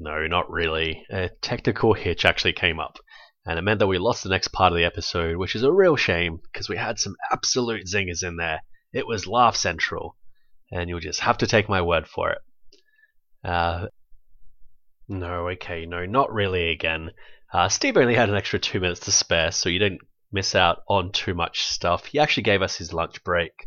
No, 0.00 0.28
not 0.28 0.48
really. 0.48 1.04
A 1.10 1.28
technical 1.42 1.92
hitch 1.92 2.24
actually 2.24 2.52
came 2.52 2.78
up, 2.78 2.98
and 3.44 3.58
it 3.58 3.62
meant 3.62 3.80
that 3.80 3.88
we 3.88 3.98
lost 3.98 4.22
the 4.22 4.28
next 4.28 4.48
part 4.48 4.72
of 4.72 4.78
the 4.78 4.84
episode, 4.84 5.36
which 5.36 5.56
is 5.56 5.64
a 5.64 5.72
real 5.72 5.96
shame 5.96 6.38
because 6.44 6.68
we 6.68 6.76
had 6.76 7.00
some 7.00 7.16
absolute 7.32 7.84
zingers 7.84 8.22
in 8.22 8.36
there. 8.36 8.62
It 8.92 9.08
was 9.08 9.26
laugh 9.26 9.56
central, 9.56 10.16
and 10.70 10.88
you'll 10.88 11.00
just 11.00 11.18
have 11.20 11.38
to 11.38 11.48
take 11.48 11.68
my 11.68 11.82
word 11.82 12.06
for 12.06 12.30
it. 12.30 12.38
Uh, 13.42 13.88
no, 15.08 15.48
okay, 15.48 15.84
no, 15.84 16.06
not 16.06 16.32
really 16.32 16.70
again. 16.70 17.10
Uh, 17.52 17.68
Steve 17.68 17.96
only 17.96 18.14
had 18.14 18.28
an 18.28 18.36
extra 18.36 18.60
two 18.60 18.78
minutes 18.78 19.00
to 19.00 19.12
spare, 19.12 19.50
so 19.50 19.68
you 19.68 19.80
didn't 19.80 20.02
miss 20.30 20.54
out 20.54 20.82
on 20.88 21.10
too 21.10 21.34
much 21.34 21.64
stuff. 21.64 22.04
He 22.04 22.20
actually 22.20 22.44
gave 22.44 22.62
us 22.62 22.76
his 22.76 22.92
lunch 22.92 23.24
break 23.24 23.66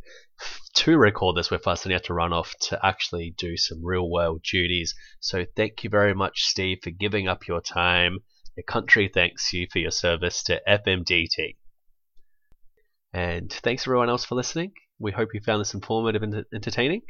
to 0.75 0.97
record 0.97 1.36
this 1.36 1.51
with 1.51 1.67
us, 1.67 1.84
and 1.84 1.91
he 1.91 1.93
had 1.93 2.06
to 2.06 2.13
run 2.13 2.34
off 2.34 2.54
to 2.69 2.86
actually 2.86 3.34
do 3.38 3.58
some 3.58 3.84
real 3.84 4.10
world 4.10 4.43
duties. 4.43 4.95
So 5.19 5.45
thank 5.56 5.84
you 5.84 5.89
very 5.89 6.13
much, 6.13 6.43
Steve, 6.43 6.80
for 6.84 6.91
giving 6.91 7.27
up 7.27 7.47
your 7.47 7.62
time. 7.62 8.19
The 8.56 8.63
country 8.63 9.10
thanks 9.13 9.54
you 9.54 9.67
for 9.71 9.80
your 9.80 9.91
service 9.91 10.43
to 10.43 10.62
FMDT. 10.67 11.58
And 13.13 13.51
thanks 13.51 13.84
everyone 13.84 14.10
else 14.10 14.25
for 14.25 14.36
listening. 14.36 14.73
We 14.99 15.12
hope 15.12 15.34
you 15.34 15.41
found 15.41 15.62
this 15.62 15.73
informative 15.73 16.23
and 16.23 16.45
entertaining. 16.54 17.01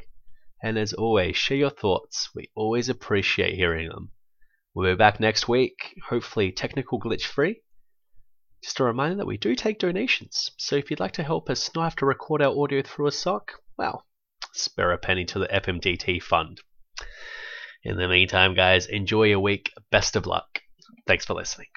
And 0.63 0.78
as 0.78 0.94
always, 0.94 1.36
share 1.36 1.58
your 1.58 1.70
thoughts. 1.70 2.30
We 2.36 2.52
always 2.56 2.89
appreciate 2.89 3.56
hearing 3.56 3.89
them. 3.89 4.12
We'll 4.74 4.94
be 4.94 4.98
back 4.98 5.20
next 5.20 5.48
week, 5.48 5.96
hopefully 6.08 6.52
technical 6.52 7.00
glitch 7.00 7.26
free. 7.26 7.62
Just 8.63 8.80
a 8.80 8.84
reminder 8.84 9.15
that 9.17 9.28
we 9.28 9.38
do 9.38 9.56
take 9.56 9.80
donations, 9.80 10.52
so 10.58 10.76
if 10.76 10.89
you'd 10.89 11.00
like 11.00 11.13
to 11.13 11.24
help 11.24 11.50
us 11.50 11.74
not 11.74 11.84
have 11.84 11.95
to 11.97 12.06
record 12.06 12.41
our 12.41 12.56
audio 12.56 12.82
through 12.82 13.08
a 13.08 13.12
sock, 13.12 13.54
well, 13.78 14.06
spare 14.54 14.91
a 14.91 14.97
penny 14.97 15.26
to 15.26 15.39
the 15.39 15.47
FMDT 15.47 16.21
fund. 16.21 16.62
In 17.84 17.97
the 17.97 18.08
meantime, 18.08 18.54
guys, 18.54 18.86
enjoy 18.86 19.24
your 19.24 19.39
week. 19.39 19.74
Best 19.89 20.15
of 20.15 20.28
luck. 20.28 20.62
Thanks 21.08 21.26
for 21.26 21.34
listening. 21.34 21.67